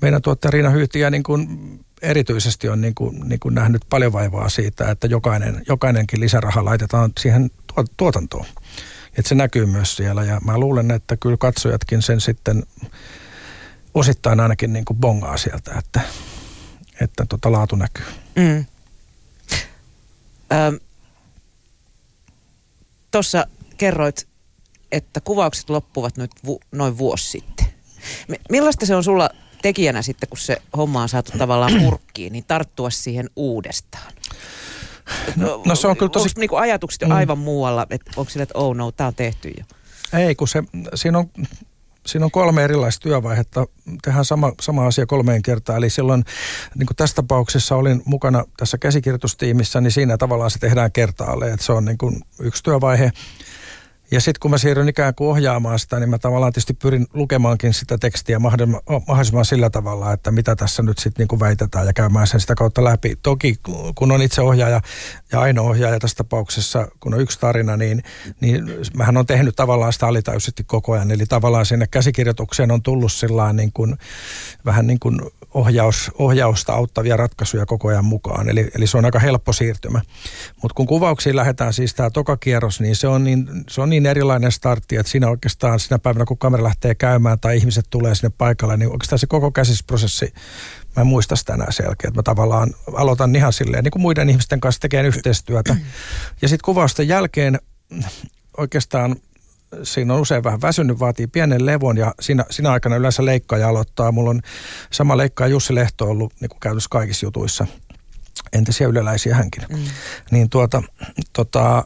meidän 0.00 0.22
tuottaja 0.22 0.50
Riina 0.50 0.70
Hyytiä 0.70 1.10
niin 1.10 1.22
kuin 1.22 1.48
erityisesti 2.02 2.68
on 2.68 2.80
niin 2.80 2.94
kuin, 2.94 3.28
niin 3.28 3.40
kuin 3.40 3.54
nähnyt 3.54 3.82
paljon 3.90 4.12
vaivaa 4.12 4.48
siitä, 4.48 4.90
että 4.90 5.06
jokainen, 5.06 5.62
jokainenkin 5.68 6.20
lisäraha 6.20 6.64
laitetaan 6.64 7.12
siihen 7.20 7.50
tuotantoon. 7.96 8.46
Että 9.18 9.28
se 9.28 9.34
näkyy 9.34 9.66
myös 9.66 9.96
siellä 9.96 10.24
ja 10.24 10.40
mä 10.44 10.58
luulen, 10.58 10.90
että 10.90 11.16
kyllä 11.16 11.36
katsojatkin 11.36 12.02
sen 12.02 12.20
sitten 12.20 12.62
osittain 13.94 14.40
ainakin 14.40 14.72
niin 14.72 14.84
kuin 14.84 14.96
bongaa 14.96 15.36
sieltä, 15.36 15.74
että, 15.78 16.00
että 17.00 17.26
tota 17.28 17.52
laatu 17.52 17.76
näkyy. 17.76 18.23
Mm. 18.36 18.64
Tuossa 23.10 23.46
kerroit, 23.76 24.28
että 24.92 25.20
kuvaukset 25.20 25.70
loppuvat 25.70 26.16
nyt 26.16 26.30
vu- 26.44 26.60
noin 26.72 26.98
vuosi 26.98 27.30
sitten. 27.30 27.66
Millaista 28.50 28.86
se 28.86 28.96
on 28.96 29.04
sulla 29.04 29.30
tekijänä 29.62 30.02
sitten, 30.02 30.28
kun 30.28 30.38
se 30.38 30.62
homma 30.76 31.02
on 31.02 31.08
saatu 31.08 31.32
tavallaan 31.38 31.72
purkkiin, 31.82 32.32
niin 32.32 32.44
tarttua 32.44 32.90
siihen 32.90 33.30
uudestaan? 33.36 34.12
No, 35.36 35.62
no 35.66 35.74
se 35.74 35.86
on 35.86 35.96
kyllä 35.96 36.10
tosi... 36.10 36.28
Onko 36.28 36.40
niinku 36.40 36.56
ajatukset 36.56 37.00
jo 37.00 37.08
mm. 37.08 37.14
aivan 37.14 37.38
muualla, 37.38 37.86
että 37.90 38.10
onko 38.16 38.30
sille, 38.30 38.42
että 38.42 38.58
oh 38.58 38.74
no, 38.74 38.92
tämä 38.92 39.08
on 39.08 39.14
tehty 39.14 39.52
jo? 39.58 39.64
Ei, 40.18 40.34
kun 40.34 40.48
se, 40.48 40.62
siinä 40.94 41.18
on, 41.18 41.30
siinä 42.06 42.24
on 42.24 42.30
kolme 42.30 42.64
erilaista 42.64 43.02
työvaihetta. 43.02 43.66
Tehdään 44.02 44.24
sama, 44.24 44.52
sama 44.60 44.86
asia 44.86 45.06
kolmeen 45.06 45.42
kertaan. 45.42 45.78
Eli 45.78 45.90
silloin 45.90 46.24
niin 46.74 46.86
kuin 46.86 46.96
tässä 46.96 47.16
tapauksessa 47.16 47.76
olin 47.76 48.02
mukana 48.04 48.44
tässä 48.56 48.78
käsikirjoitustiimissä, 48.78 49.80
niin 49.80 49.90
siinä 49.90 50.16
tavallaan 50.16 50.50
se 50.50 50.58
tehdään 50.58 50.92
kertaalle. 50.92 51.52
Että 51.52 51.66
se 51.66 51.72
on 51.72 51.84
niin 51.84 51.98
kuin 51.98 52.22
yksi 52.40 52.62
työvaihe. 52.62 53.12
Ja 54.10 54.20
sitten 54.20 54.40
kun 54.40 54.50
mä 54.50 54.58
siirryn 54.58 54.88
ikään 54.88 55.14
kuin 55.14 55.30
ohjaamaan 55.30 55.78
sitä, 55.78 56.00
niin 56.00 56.10
mä 56.10 56.18
tavallaan 56.18 56.52
tietysti 56.52 56.74
pyrin 56.74 57.06
lukemaankin 57.14 57.74
sitä 57.74 57.98
tekstiä 57.98 58.38
mahdollisimman 58.38 59.44
sillä 59.44 59.70
tavalla, 59.70 60.12
että 60.12 60.30
mitä 60.30 60.56
tässä 60.56 60.82
nyt 60.82 60.98
sitten 60.98 61.26
niin 61.30 61.40
väitetään 61.40 61.86
ja 61.86 61.92
käymään 61.92 62.26
sen 62.26 62.40
sitä 62.40 62.54
kautta 62.54 62.84
läpi. 62.84 63.16
Toki 63.22 63.56
kun 63.94 64.12
on 64.12 64.22
itse 64.22 64.40
ohjaaja 64.40 64.80
ja 65.32 65.40
ainoa 65.40 65.68
ohjaaja 65.68 66.00
tässä 66.00 66.16
tapauksessa, 66.16 66.88
kun 67.00 67.14
on 67.14 67.20
yksi 67.20 67.40
tarina, 67.40 67.76
niin, 67.76 68.02
niin 68.40 68.64
mähän 68.96 69.16
on 69.16 69.26
tehnyt 69.26 69.56
tavallaan 69.56 69.92
sitä 69.92 70.06
alitäysisesti 70.06 70.64
koko 70.64 70.92
ajan. 70.92 71.10
Eli 71.10 71.26
tavallaan 71.26 71.66
sinne 71.66 71.86
käsikirjoitukseen 71.86 72.70
on 72.70 72.82
tullut 72.82 73.12
sillä 73.12 73.52
niin 73.52 73.72
kuin, 73.72 73.96
vähän 74.64 74.86
niin 74.86 75.00
kuin 75.00 75.20
ohjaus, 75.54 76.10
ohjausta 76.18 76.72
auttavia 76.72 77.16
ratkaisuja 77.16 77.66
koko 77.66 77.88
ajan 77.88 78.04
mukaan. 78.04 78.48
Eli, 78.48 78.70
eli 78.76 78.86
se 78.86 78.98
on 78.98 79.04
aika 79.04 79.18
helppo 79.18 79.52
siirtymä. 79.52 80.00
Mutta 80.62 80.74
kun 80.74 80.86
kuvauksiin 80.86 81.36
lähdetään 81.36 81.72
siis 81.72 81.94
tämä 81.94 82.10
toka 82.10 82.36
kierros, 82.36 82.80
niin 82.80 82.96
se 82.96 83.08
on 83.08 83.24
niin, 83.24 83.48
se 83.68 83.80
on 83.80 83.90
niin 83.90 83.93
erilainen 84.06 84.52
startti, 84.52 84.96
että 84.96 85.12
siinä 85.12 85.28
oikeastaan 85.28 85.80
sinä 85.80 85.98
päivänä, 85.98 86.24
kun 86.24 86.38
kamera 86.38 86.64
lähtee 86.64 86.94
käymään 86.94 87.40
tai 87.40 87.56
ihmiset 87.56 87.86
tulee 87.90 88.14
sinne 88.14 88.32
paikalle, 88.38 88.76
niin 88.76 88.90
oikeastaan 88.90 89.18
se 89.18 89.26
koko 89.26 89.50
käsisprosessi, 89.50 90.34
mä 90.96 91.00
en 91.00 91.06
muista 91.06 91.36
sitä 91.36 91.54
enää 91.54 91.72
selkeä, 91.72 92.08
että 92.08 92.18
mä 92.18 92.22
tavallaan 92.22 92.74
aloitan 92.94 93.36
ihan 93.36 93.52
silleen, 93.52 93.84
niin 93.84 93.92
kuin 93.92 94.02
muiden 94.02 94.30
ihmisten 94.30 94.60
kanssa 94.60 94.80
tekee 94.80 95.02
yhteistyötä. 95.06 95.76
Ja 96.42 96.48
sitten 96.48 96.64
kuvausten 96.64 97.08
jälkeen 97.08 97.58
oikeastaan 98.56 99.16
siinä 99.82 100.14
on 100.14 100.20
usein 100.20 100.44
vähän 100.44 100.62
väsynyt, 100.62 101.00
vaatii 101.00 101.26
pienen 101.26 101.66
levon 101.66 101.96
ja 101.96 102.14
siinä, 102.20 102.44
siinä 102.50 102.70
aikana 102.70 102.96
yleensä 102.96 103.24
leikkaaja 103.24 103.68
aloittaa. 103.68 104.12
Mulla 104.12 104.30
on 104.30 104.42
sama 104.90 105.16
leikkaaja 105.16 105.50
Jussi 105.50 105.74
Lehto 105.74 106.04
ollut 106.04 106.32
niin 106.40 106.48
kuin 106.48 106.60
käytössä 106.60 106.88
kaikissa 106.90 107.26
jutuissa. 107.26 107.66
Entisiä 108.52 108.88
yleläisiä 108.88 109.34
hänkin. 109.34 109.62
Mm. 109.68 109.84
Niin 110.30 110.50
tuota, 110.50 110.82
tota, 111.32 111.84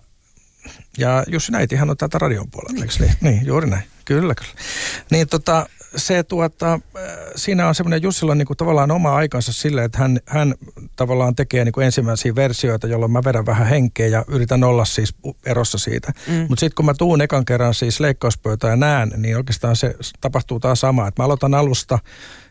ja 0.99 1.25
Jussi 1.27 1.53
Näitihän 1.53 1.91
on 1.91 1.97
täältä 1.97 2.19
radion 2.19 2.51
puolelta, 2.51 2.73
niin. 2.73 2.91
niin? 3.01 3.17
Niin, 3.21 3.47
juuri 3.47 3.71
näin. 3.71 3.83
Kyllä, 4.05 4.35
kyllä. 4.35 4.51
Niin 5.11 5.29
tota, 5.29 5.67
se 5.97 6.23
tuota, 6.23 6.73
äh, 6.73 6.81
siinä 7.37 7.69
on 7.69 7.75
semmoinen, 7.75 8.03
Jussilla 8.03 8.33
on 8.33 8.39
niin 8.39 8.47
kuin 8.47 8.57
tavallaan 8.57 8.91
oma 8.91 9.15
aikansa 9.15 9.53
sille, 9.53 9.85
että 9.85 9.99
hän, 9.99 10.19
hän 10.27 10.55
tavallaan 10.97 11.35
tekee 11.35 11.65
niin 11.65 11.73
kuin 11.73 11.85
ensimmäisiä 11.85 12.35
versioita, 12.35 12.87
jolloin 12.87 13.13
mä 13.13 13.25
vedän 13.25 13.47
vähän 13.47 13.67
henkeä 13.67 14.07
ja 14.07 14.25
yritän 14.29 14.65
olla 14.65 14.85
siis 14.85 15.15
erossa 15.47 15.79
siitä. 15.79 16.13
Mm. 16.27 16.35
Mutta 16.35 16.61
sitten 16.61 16.75
kun 16.75 16.87
mä 16.87 16.95
tuun 16.95 17.21
ekan 17.21 17.45
kerran 17.45 17.75
siis 17.75 18.01
leikkauspöytään 18.01 18.71
ja 18.71 18.77
näen, 18.77 19.13
niin 19.17 19.37
oikeastaan 19.37 19.77
se 19.77 19.95
tapahtuu 20.21 20.61
taas 20.61 20.81
sama, 20.81 21.09
että 21.09 21.23
mä 21.23 21.25
aloitan 21.27 21.55
alusta 21.55 21.99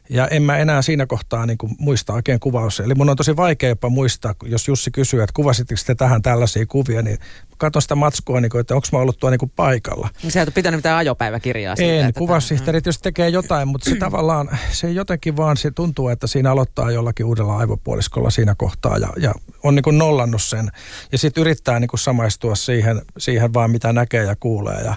ja 0.10 0.28
en 0.28 0.44
mä 0.44 0.58
enää 0.58 0.82
siinä 0.82 1.06
kohtaa 1.06 1.46
niin 1.46 1.58
kuin 1.58 1.76
muista 1.80 2.14
oikein 2.14 2.40
kuvaus. 2.40 2.80
Eli 2.80 2.96
mun 2.96 3.10
on 3.10 3.16
tosi 3.16 3.36
vaikea 3.36 3.70
jopa 3.70 3.90
muistaa, 3.90 4.36
jos 4.46 4.68
Jussi 4.68 4.92
kysyy, 4.92 5.22
että 5.22 5.34
kuvasitteko 5.34 5.82
te 5.86 5.96
tähän 5.96 6.22
tällaisia 6.22 6.66
kuvia, 6.66 7.02
niin 7.02 7.18
katson 7.58 7.82
sitä 7.82 7.96
matskua, 7.96 8.42
niin 8.42 8.50
kuin, 8.50 8.62
että 8.62 8.76
onko 8.76 8.88
mä 8.92 9.00
ollut 9.00 9.20
tuo 9.20 9.30
niin 9.30 9.40
kuin 9.40 9.52
paikalla. 9.56 10.10
Niin 10.24 10.32
sä 10.32 10.42
et 10.42 10.48
ole 10.48 10.54
pitänyt 10.54 10.78
mitään 10.78 10.98
ajopäiväkirjaa 10.98 11.76
siitä. 11.76 12.08
En, 12.08 12.14
kuvassihteeri 12.14 12.82
tietysti 12.82 13.04
tekee 13.04 13.30
jotain, 13.30 13.68
mutta 13.68 13.90
se 13.90 13.96
tavallaan, 13.96 14.50
se 14.72 14.92
jotenkin 14.92 15.38
vaan 15.38 15.58
se 15.58 15.72
tuntuu, 15.72 16.10
että 16.10 16.28
siinä 16.28 16.52
aloittaa 16.52 16.92
jollakin 16.92 17.26
uudella 17.26 17.58
aivopuoliskolla 17.58 18.30
siinä 18.30 18.56
kohtaa 18.58 18.98
ja, 18.98 19.10
ja 19.18 19.34
on 19.64 19.76
niin 19.76 19.84
kuin 19.84 19.98
nollannut 19.98 20.42
sen. 20.42 20.70
Ja 21.12 21.18
sitten 21.18 21.42
yrittää 21.42 21.80
niin 21.80 21.88
kuin 21.88 22.00
samaistua 22.00 22.56
siihen, 22.56 23.02
siihen 23.18 23.54
vaan, 23.54 23.72
mitä 23.72 23.94
näkee 23.94 24.24
ja 24.24 24.36
kuulee 24.40 24.82
ja 24.82 24.96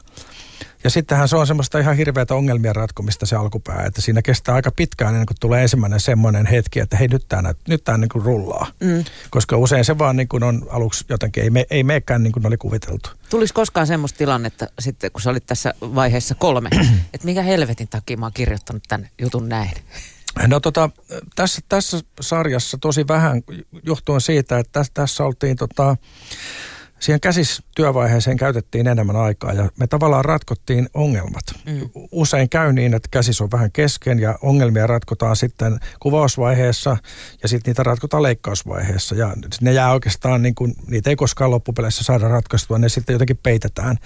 ja 0.84 0.90
sittenhän 0.90 1.28
se 1.28 1.36
on 1.36 1.46
semmoista 1.46 1.78
ihan 1.78 1.96
hirveätä 1.96 2.34
ongelmien 2.34 2.76
ratkomista 2.76 3.26
se 3.26 3.36
alkupää, 3.36 3.84
että 3.86 4.00
siinä 4.00 4.22
kestää 4.22 4.54
aika 4.54 4.70
pitkään 4.70 5.14
ennen 5.14 5.26
kuin 5.26 5.36
tulee 5.40 5.62
ensimmäinen 5.62 6.00
semmoinen 6.00 6.46
hetki, 6.46 6.80
että 6.80 6.96
hei 6.96 7.08
nyt 7.08 7.24
tämä, 7.28 7.54
nyt 7.68 7.84
tämä 7.84 7.98
niin 7.98 8.08
kuin 8.08 8.24
rullaa. 8.24 8.66
Mm. 8.80 9.04
Koska 9.30 9.56
usein 9.56 9.84
se 9.84 9.98
vaan 9.98 10.16
niin 10.16 10.28
kuin 10.28 10.42
on 10.42 10.66
aluksi 10.70 11.04
jotenkin, 11.08 11.42
ei, 11.42 11.50
me, 11.50 11.66
ei 11.70 11.84
meekään 11.84 12.22
niin 12.22 12.32
kuin 12.32 12.46
oli 12.46 12.56
kuviteltu. 12.56 13.10
Tulisi 13.30 13.54
koskaan 13.54 13.86
semmoista 13.86 14.18
tilannetta 14.18 14.66
sitten, 14.78 15.12
kun 15.12 15.20
sä 15.20 15.30
olit 15.30 15.46
tässä 15.46 15.74
vaiheessa 15.80 16.34
kolme, 16.34 16.70
että 17.14 17.24
mikä 17.24 17.42
helvetin 17.42 17.88
takia 17.88 18.16
mä 18.16 18.26
oon 18.26 18.32
kirjoittanut 18.32 18.82
tämän 18.88 19.08
jutun 19.18 19.48
näin? 19.48 19.70
No 20.46 20.60
tota, 20.60 20.90
tässä, 21.34 21.60
tässä 21.68 22.00
sarjassa 22.20 22.78
tosi 22.78 23.08
vähän 23.08 23.42
johtuen 23.82 24.20
siitä, 24.20 24.58
että 24.58 24.72
tässä, 24.72 24.92
tässä 24.94 25.24
oltiin 25.24 25.56
tota, 25.56 25.96
siihen 27.00 27.20
käsistyövaiheeseen 27.20 28.36
käytettiin 28.36 28.86
enemmän 28.86 29.16
aikaa 29.16 29.52
ja 29.52 29.68
me 29.78 29.86
tavallaan 29.86 30.24
ratkottiin 30.24 30.88
ongelmat. 30.94 31.44
Mm. 31.66 31.90
Usein 32.12 32.48
käy 32.48 32.72
niin, 32.72 32.94
että 32.94 33.08
käsis 33.10 33.40
on 33.40 33.50
vähän 33.50 33.72
kesken 33.72 34.18
ja 34.18 34.38
ongelmia 34.42 34.86
ratkotaan 34.86 35.36
sitten 35.36 35.80
kuvausvaiheessa 36.00 36.96
ja 37.42 37.48
sitten 37.48 37.70
niitä 37.70 37.82
ratkotaan 37.82 38.22
leikkausvaiheessa 38.22 39.14
ja 39.14 39.34
ne 39.60 39.72
jää 39.72 39.92
oikeastaan 39.92 40.42
niin 40.42 40.54
kuin, 40.54 40.74
niitä 40.86 41.10
ei 41.10 41.16
koskaan 41.16 41.50
loppupeleissä 41.50 42.04
saada 42.04 42.28
ratkaistua, 42.28 42.78
ne 42.78 42.88
sitten 42.88 43.12
jotenkin 43.12 43.40
peitetään. 43.42 43.96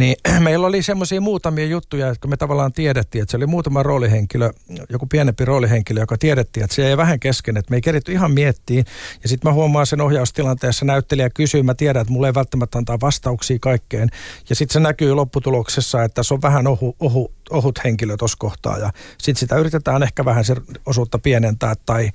Niin 0.00 0.16
meillä 0.46 0.66
oli 0.66 0.82
semmoisia 0.82 1.20
muutamia 1.20 1.66
juttuja, 1.66 2.06
jotka 2.06 2.28
me 2.28 2.36
tavallaan 2.36 2.72
tiedettiin, 2.72 3.22
että 3.22 3.30
se 3.30 3.36
oli 3.36 3.46
muutama 3.46 3.82
roolihenkilö, 3.82 4.50
joku 4.88 5.06
pienempi 5.06 5.44
roolihenkilö, 5.44 6.00
joka 6.00 6.18
tiedettiin, 6.18 6.64
että 6.64 6.76
se 6.76 6.88
ei 6.88 6.96
vähän 6.96 7.20
kesken, 7.20 7.56
että 7.56 7.70
me 7.70 7.76
ei 7.76 7.80
keritty 7.80 8.12
ihan 8.12 8.32
miettiin. 8.32 8.84
Ja 9.22 9.28
sitten 9.28 9.50
mä 9.50 9.54
huomaan 9.54 9.86
sen 9.86 10.00
ohjaustilanteessa 10.00 10.84
näyttelijä 10.84 11.30
kysyy, 11.30 11.62
mä 11.62 11.74
tiedän, 11.74 12.00
että 12.00 12.12
mulle 12.12 12.26
ei 12.28 12.34
välttämättä 12.34 12.78
antaa 12.78 13.00
vastauksia 13.00 13.58
kaikkeen. 13.60 14.08
Ja 14.48 14.56
sitten 14.56 14.72
se 14.72 14.80
näkyy 14.80 15.14
lopputuloksessa, 15.14 16.04
että 16.04 16.22
se 16.22 16.34
on 16.34 16.42
vähän 16.42 16.66
ohu, 16.66 16.96
ohu, 17.00 17.32
ohut 17.50 17.84
henkilö 17.84 18.16
tuossa 18.16 18.36
kohtaa. 18.38 18.78
Ja 18.78 18.92
sitten 19.18 19.40
sitä 19.40 19.56
yritetään 19.56 20.02
ehkä 20.02 20.24
vähän 20.24 20.44
se 20.44 20.56
osuutta 20.86 21.18
pienentää 21.18 21.74
tai 21.86 22.10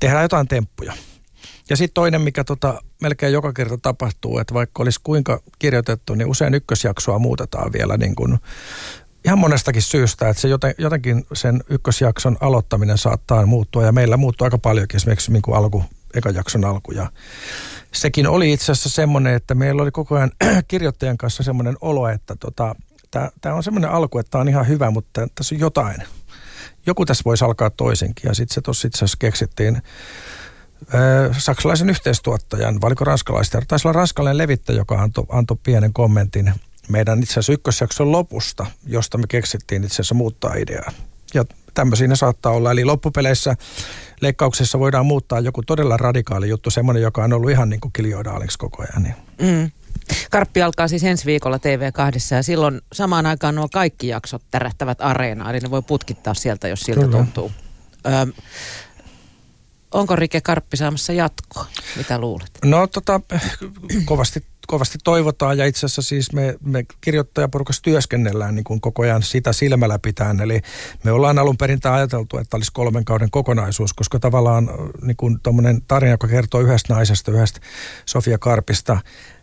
tehdä 0.00 0.22
jotain 0.22 0.48
temppuja. 0.48 0.92
Ja 1.72 1.76
sitten 1.76 1.94
toinen, 1.94 2.20
mikä 2.20 2.44
tota, 2.44 2.82
melkein 3.02 3.32
joka 3.32 3.52
kerta 3.52 3.78
tapahtuu, 3.78 4.38
että 4.38 4.54
vaikka 4.54 4.82
olisi 4.82 5.00
kuinka 5.04 5.40
kirjoitettu, 5.58 6.14
niin 6.14 6.28
usein 6.28 6.54
ykkösjaksoa 6.54 7.18
muutetaan 7.18 7.72
vielä 7.72 7.96
niin 7.96 8.14
kuin 8.14 8.38
ihan 9.24 9.38
monestakin 9.38 9.82
syystä, 9.82 10.28
että 10.28 10.40
se 10.40 10.48
joten, 10.48 10.74
jotenkin 10.78 11.26
sen 11.32 11.60
ykkösjakson 11.68 12.36
aloittaminen 12.40 12.98
saattaa 12.98 13.46
muuttua. 13.46 13.84
Ja 13.84 13.92
meillä 13.92 14.16
muuttuu 14.16 14.44
aika 14.44 14.58
paljonkin 14.58 14.96
esimerkiksi 14.96 15.32
niin 15.32 15.42
kuin 15.42 15.56
alku, 15.56 15.84
ekan 16.14 16.34
jakson 16.34 16.64
alku. 16.64 16.92
Ja 16.92 17.10
sekin 17.92 18.26
oli 18.26 18.52
itse 18.52 18.72
asiassa 18.72 18.88
semmoinen, 18.88 19.34
että 19.34 19.54
meillä 19.54 19.82
oli 19.82 19.90
koko 19.90 20.14
ajan 20.14 20.30
kirjoittajan 20.68 21.18
kanssa 21.18 21.42
semmoinen 21.42 21.76
olo, 21.80 22.08
että 22.08 22.36
tota, 22.36 22.74
tämä 23.40 23.54
on 23.54 23.62
semmoinen 23.62 23.90
alku, 23.90 24.18
että 24.18 24.30
tämä 24.30 24.42
on 24.42 24.48
ihan 24.48 24.68
hyvä, 24.68 24.90
mutta 24.90 25.28
tässä 25.34 25.54
on 25.54 25.60
jotain. 25.60 26.02
Joku 26.86 27.06
tässä 27.06 27.22
voisi 27.24 27.44
alkaa 27.44 27.70
toisenkin 27.70 28.28
ja 28.28 28.34
sitten 28.34 28.54
se 28.54 28.60
tuossa 28.60 28.88
itse 28.88 28.98
asiassa 28.98 29.18
keksittiin 29.20 29.82
saksalaisen 31.38 31.90
yhteistuottajan, 31.90 32.80
valiko 32.80 33.04
ranskalaista, 33.04 33.62
taisi 33.68 33.88
olla 33.88 33.96
ranskalainen 33.96 34.38
levittäjä, 34.38 34.76
joka 34.76 35.02
antoi, 35.02 35.24
antoi 35.28 35.56
pienen 35.62 35.92
kommentin 35.92 36.52
meidän 36.88 37.22
itse 37.22 37.32
asiassa 37.32 37.52
ykkösjakson 37.52 38.12
lopusta, 38.12 38.66
josta 38.86 39.18
me 39.18 39.24
keksittiin 39.28 39.84
itse 39.84 39.94
asiassa 39.94 40.14
muuttaa 40.14 40.54
ideaa. 40.54 40.92
Ja 41.34 41.44
tämmöisiä 41.74 42.08
ne 42.08 42.16
saattaa 42.16 42.52
olla. 42.52 42.70
Eli 42.70 42.84
loppupeleissä 42.84 43.56
leikkauksessa 44.20 44.78
voidaan 44.78 45.06
muuttaa 45.06 45.40
joku 45.40 45.62
todella 45.62 45.96
radikaali 45.96 46.48
juttu, 46.48 46.70
semmoinen, 46.70 47.02
joka 47.02 47.24
on 47.24 47.32
ollut 47.32 47.50
ihan 47.50 47.70
niin 47.70 47.80
kuin 47.80 47.92
kiljoidaaliksi 47.92 48.58
koko 48.58 48.82
ajan. 48.82 49.02
Niin. 49.02 49.14
Mm. 49.42 49.70
Karppi 50.30 50.62
alkaa 50.62 50.88
siis 50.88 51.04
ensi 51.04 51.26
viikolla 51.26 51.56
TV2 51.56 52.34
ja 52.34 52.42
silloin 52.42 52.80
samaan 52.92 53.26
aikaan 53.26 53.54
nuo 53.54 53.68
kaikki 53.68 54.08
jaksot 54.08 54.42
tärähtävät 54.50 55.00
areenaan, 55.00 55.50
eli 55.50 55.60
ne 55.60 55.70
voi 55.70 55.82
putkittaa 55.82 56.34
sieltä, 56.34 56.68
jos 56.68 56.80
siltä 56.80 57.00
Kyllä. 57.00 57.16
tuntuu. 57.16 57.52
Öm, 58.06 58.32
onko 59.92 60.16
Rike 60.16 60.40
Karppi 60.40 60.76
saamassa 60.76 61.12
jatkoa? 61.12 61.66
Mitä 61.96 62.18
luulet? 62.18 62.50
No 62.64 62.86
tota, 62.86 63.20
kovasti, 64.04 64.44
kovasti 64.66 64.98
toivotaan 65.04 65.58
ja 65.58 65.66
itse 65.66 65.86
asiassa 65.86 66.02
siis 66.02 66.32
me, 66.32 66.54
me 66.60 66.84
kirjoittajaporukassa 67.00 67.82
työskennellään 67.82 68.54
niin 68.54 68.64
kuin 68.64 68.80
koko 68.80 69.02
ajan 69.02 69.22
sitä 69.22 69.52
silmällä 69.52 69.98
pitäen. 69.98 70.40
Eli 70.40 70.60
me 71.04 71.12
ollaan 71.12 71.38
alun 71.38 71.56
perin 71.56 71.80
ajateltu, 71.92 72.38
että 72.38 72.56
olisi 72.56 72.72
kolmen 72.72 73.04
kauden 73.04 73.30
kokonaisuus, 73.30 73.94
koska 73.94 74.18
tavallaan 74.18 74.68
niin 75.02 75.16
kuin 75.16 75.38
tarina, 75.88 76.12
joka 76.12 76.28
kertoo 76.28 76.60
yhdestä 76.60 76.94
naisesta, 76.94 77.32
yhdestä 77.32 77.60
Sofia 78.06 78.38
Karpista, 78.38 78.98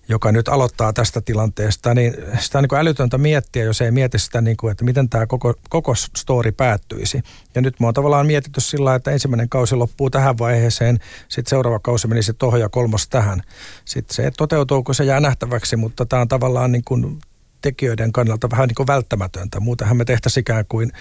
joka 0.09 0.31
nyt 0.31 0.47
aloittaa 0.47 0.93
tästä 0.93 1.21
tilanteesta, 1.21 1.93
niin 1.93 2.13
sitä 2.39 2.57
on 2.57 2.63
niin 2.63 2.69
kuin 2.69 2.79
älytöntä 2.79 3.17
miettiä, 3.17 3.63
jos 3.63 3.81
ei 3.81 3.91
mieti 3.91 4.19
sitä, 4.19 4.41
niin 4.41 4.57
kuin, 4.57 4.71
että 4.71 4.85
miten 4.85 5.09
tämä 5.09 5.27
koko, 5.27 5.53
koko 5.69 5.95
story 5.95 6.51
päättyisi. 6.51 7.21
Ja 7.55 7.61
nyt 7.61 7.79
mä 7.79 7.87
oon 7.87 7.93
tavallaan 7.93 8.25
mietitty 8.25 8.61
sillä 8.61 8.95
että 8.95 9.11
ensimmäinen 9.11 9.49
kausi 9.49 9.75
loppuu 9.75 10.09
tähän 10.09 10.37
vaiheeseen, 10.37 10.99
sitten 11.27 11.49
seuraava 11.49 11.79
kausi 11.79 12.07
menisi 12.07 12.33
tohon 12.33 12.59
ja 12.59 12.69
kolmos 12.69 13.07
tähän. 13.07 13.41
Sitten 13.85 14.15
se 14.15 14.31
toteutuuko 14.37 14.93
se 14.93 15.03
jää 15.03 15.19
nähtäväksi, 15.19 15.75
mutta 15.75 16.05
tämä 16.05 16.21
on 16.21 16.27
tavallaan 16.27 16.71
niin 16.71 16.83
kuin 16.85 17.19
tekijöiden 17.61 18.11
kannalta 18.11 18.49
vähän 18.49 18.67
niin 18.67 18.75
kuin 18.75 18.87
välttämätöntä. 18.87 19.59
Muutenhan 19.59 19.97
me 19.97 20.05
tehtäisiin 20.05 20.41
ikään 20.41 20.65
kuin 20.69 20.91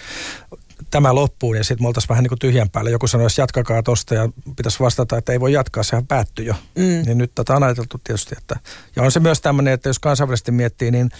tämä 0.91 1.15
loppuun 1.15 1.57
ja 1.57 1.65
sitten 1.65 1.85
me 1.85 1.89
oltaisiin 1.89 2.09
vähän 2.09 2.23
niin 2.23 2.29
kuin 2.29 2.39
tyhjän 2.39 2.71
päällä. 2.71 2.91
Joku 2.91 3.07
sanoisi, 3.07 3.41
jatkakaa 3.41 3.83
tosta 3.83 4.15
ja 4.15 4.29
pitäisi 4.57 4.81
vastata, 4.81 5.19
että 5.19 5.33
ei 5.33 5.41
voi 5.41 5.53
jatkaa, 5.53 5.83
sehän 5.83 6.07
päättyi 6.07 6.47
jo. 6.47 6.55
Mm. 6.75 7.03
Niin 7.07 7.19
nyt 7.19 7.35
tätä 7.35 7.57
on 7.57 7.63
ajateltu 7.63 8.01
tietysti. 8.05 8.35
Että, 8.39 8.57
ja 8.97 9.03
on 9.03 9.13
se 9.13 9.21
myös 9.21 9.41
tämmöinen, 9.41 9.75
että 9.75 9.89
jos 9.89 9.99
kansainvälisesti 9.99 10.53
miettii, 10.53 10.91
niin 10.91 11.11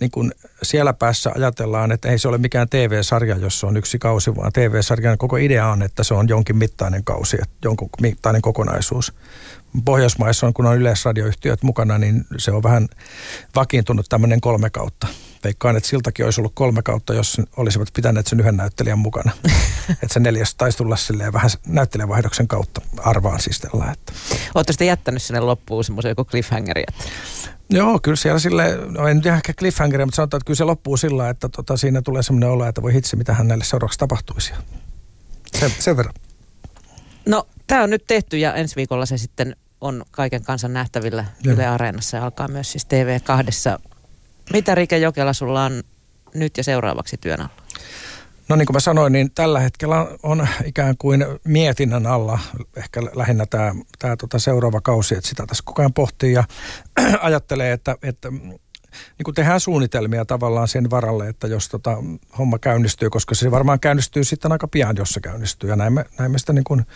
niin 0.00 0.10
kun 0.10 0.32
siellä 0.62 0.92
päässä 0.92 1.32
ajatellaan, 1.34 1.92
että 1.92 2.08
ei 2.08 2.18
se 2.18 2.28
ole 2.28 2.38
mikään 2.38 2.68
TV-sarja, 2.68 3.36
jos 3.36 3.60
se 3.60 3.66
on 3.66 3.76
yksi 3.76 3.98
kausi, 3.98 4.36
vaan 4.36 4.52
TV-sarjan 4.52 5.18
koko 5.18 5.36
idea 5.36 5.68
on, 5.68 5.82
että 5.82 6.04
se 6.04 6.14
on 6.14 6.28
jonkin 6.28 6.56
mittainen 6.56 7.04
kausi, 7.04 7.36
jonkun 7.64 7.88
mittainen 8.00 8.42
kokonaisuus. 8.42 9.12
Pohjoismaissa 9.84 10.46
on, 10.46 10.54
kun 10.54 10.66
on 10.66 10.76
yleisradioyhtiöt 10.76 11.62
mukana, 11.62 11.98
niin 11.98 12.24
se 12.38 12.50
on 12.50 12.62
vähän 12.62 12.88
vakiintunut 13.56 14.06
tämmöinen 14.08 14.40
kolme 14.40 14.70
kautta. 14.70 15.06
Veikkaan, 15.44 15.76
että 15.76 15.88
siltakin 15.88 16.24
olisi 16.24 16.40
ollut 16.40 16.52
kolme 16.54 16.82
kautta, 16.82 17.14
jos 17.14 17.40
olisivat 17.56 17.88
pitäneet 17.96 18.26
sen 18.26 18.40
yhden 18.40 18.56
näyttelijän 18.56 18.98
mukana. 18.98 19.32
että 20.02 20.14
se 20.14 20.20
neljäs 20.20 20.54
taisi 20.54 20.78
tulla 20.78 20.96
silleen 20.96 21.32
vähän 21.32 21.50
näyttelijävaihdoksen 21.66 22.48
kautta 22.48 22.80
arvaan 22.98 23.40
siis 23.40 23.60
tällä. 23.60 23.92
Että. 23.92 24.12
Oletteko 24.54 24.72
sitten 24.72 24.86
jättänyt 24.86 25.22
sinne 25.22 25.40
loppuun 25.40 25.84
semmoisen 25.84 26.08
joku 26.08 26.24
cliffhangeri? 26.24 26.82
Että... 26.88 27.04
Joo, 27.70 27.98
kyllä 28.02 28.16
siellä 28.16 28.38
sille, 28.38 28.78
no 28.88 29.08
en 29.08 29.22
tiedä 29.22 29.36
ehkä 29.36 29.52
cliffhangeria, 29.52 30.06
mutta 30.06 30.16
sanotaan, 30.16 30.38
että 30.38 30.46
kyllä 30.46 30.58
se 30.58 30.64
loppuu 30.64 30.96
sillä, 30.96 31.28
että 31.28 31.48
tota, 31.48 31.76
siinä 31.76 32.02
tulee 32.02 32.22
semmoinen 32.22 32.50
olo, 32.50 32.66
että 32.66 32.82
voi 32.82 32.94
hitsi, 32.94 33.16
mitä 33.16 33.34
hänelle 33.34 33.64
seuraavaksi 33.64 33.98
tapahtuisi. 33.98 34.52
Sen, 35.58 35.70
sen 35.78 35.96
verran. 35.96 36.14
No, 37.26 37.46
tämä 37.66 37.82
on 37.82 37.90
nyt 37.90 38.04
tehty 38.06 38.38
ja 38.38 38.54
ensi 38.54 38.76
viikolla 38.76 39.06
se 39.06 39.18
sitten 39.18 39.56
on 39.80 40.04
kaiken 40.10 40.42
kansan 40.42 40.72
nähtävillä 40.72 41.24
Joo. 41.42 41.54
Yle 41.54 41.66
Areenassa 41.66 42.16
ja 42.16 42.24
alkaa 42.24 42.48
myös 42.48 42.72
siis 42.72 42.86
TV2. 42.86 43.80
Mitä 44.52 44.74
Rike 44.74 44.98
Jokela 44.98 45.32
sulla 45.32 45.64
on 45.64 45.82
nyt 46.34 46.56
ja 46.56 46.64
seuraavaksi 46.64 47.16
työn 47.16 47.40
alla? 47.40 47.64
No 48.48 48.56
niin 48.56 48.66
kuin 48.66 48.74
mä 48.74 48.80
sanoin, 48.80 49.12
niin 49.12 49.30
tällä 49.30 49.60
hetkellä 49.60 50.06
on 50.22 50.48
ikään 50.64 50.94
kuin 50.98 51.26
mietinnän 51.44 52.06
alla 52.06 52.38
ehkä 52.76 53.02
lähinnä 53.14 53.46
tämä, 53.46 53.74
tämä 53.98 54.16
tota 54.16 54.38
seuraava 54.38 54.80
kausi, 54.80 55.14
että 55.14 55.28
sitä 55.28 55.46
tässä 55.46 55.62
koko 55.66 55.82
ajan 55.82 55.92
pohtii 55.92 56.32
ja 56.32 56.44
ajattelee, 57.20 57.72
että, 57.72 57.96
että 58.02 58.30
niin 58.30 59.24
kuin 59.24 59.34
tehdään 59.34 59.60
suunnitelmia 59.60 60.24
tavallaan 60.24 60.68
sen 60.68 60.90
varalle, 60.90 61.28
että 61.28 61.46
jos 61.46 61.68
tota 61.68 62.02
homma 62.38 62.58
käynnistyy, 62.58 63.10
koska 63.10 63.34
se 63.34 63.50
varmaan 63.50 63.80
käynnistyy 63.80 64.24
sitten 64.24 64.52
aika 64.52 64.68
pian, 64.68 64.96
jos 64.96 65.10
se 65.10 65.20
käynnistyy. 65.20 65.70
Ja 65.70 65.76
näin 65.76 65.92
me, 65.92 66.04
näin 66.18 66.30
me 66.30 66.38
sitä 66.38 66.52
niin 66.52 66.64
kuin 66.64 66.86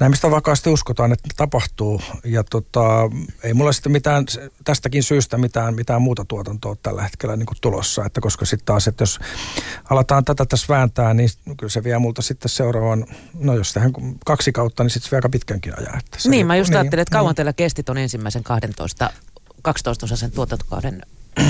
näin 0.00 0.12
mistä 0.12 0.30
vakaasti 0.30 0.70
uskotaan, 0.70 1.12
että 1.12 1.28
tapahtuu. 1.36 2.00
Ja 2.24 2.44
tota, 2.44 3.10
ei 3.42 3.54
mulla 3.54 3.72
sitten 3.72 3.92
mitään, 3.92 4.24
tästäkin 4.64 5.02
syystä 5.02 5.38
mitään, 5.38 5.74
mitään 5.74 6.02
muuta 6.02 6.24
tuotantoa 6.24 6.76
tällä 6.82 7.02
hetkellä 7.02 7.36
niin 7.36 7.46
tulossa. 7.60 8.04
Että 8.04 8.20
koska 8.20 8.44
sitten 8.44 8.66
taas, 8.66 8.88
että 8.88 9.02
jos 9.02 9.18
aletaan 9.90 10.24
tätä 10.24 10.46
tässä 10.46 10.66
vääntää, 10.68 11.14
niin 11.14 11.28
kyllä 11.56 11.70
se 11.70 11.84
vie 11.84 11.98
multa 11.98 12.22
sitten 12.22 12.48
seuraavan, 12.48 13.06
no 13.34 13.54
jos 13.54 13.72
tehdään 13.72 13.92
kaksi 14.26 14.52
kautta, 14.52 14.82
niin 14.82 14.90
sitten 14.90 15.08
se 15.08 15.10
vie 15.10 15.18
aika 15.18 15.28
pitkänkin 15.28 15.78
ajan. 15.78 15.98
Että 15.98 16.18
se 16.18 16.30
niin, 16.30 16.46
mä 16.46 16.56
just 16.56 16.70
niin, 16.70 16.78
ajattelin, 16.78 17.02
että 17.02 17.12
kauan 17.12 17.30
niin. 17.30 17.36
teillä 17.36 17.52
kesti 17.52 17.82
ton 17.82 17.98
ensimmäisen 17.98 18.42
12, 18.42 19.10
12 19.62 20.06
osaisen 20.06 20.30
tuotantokauden 20.30 21.02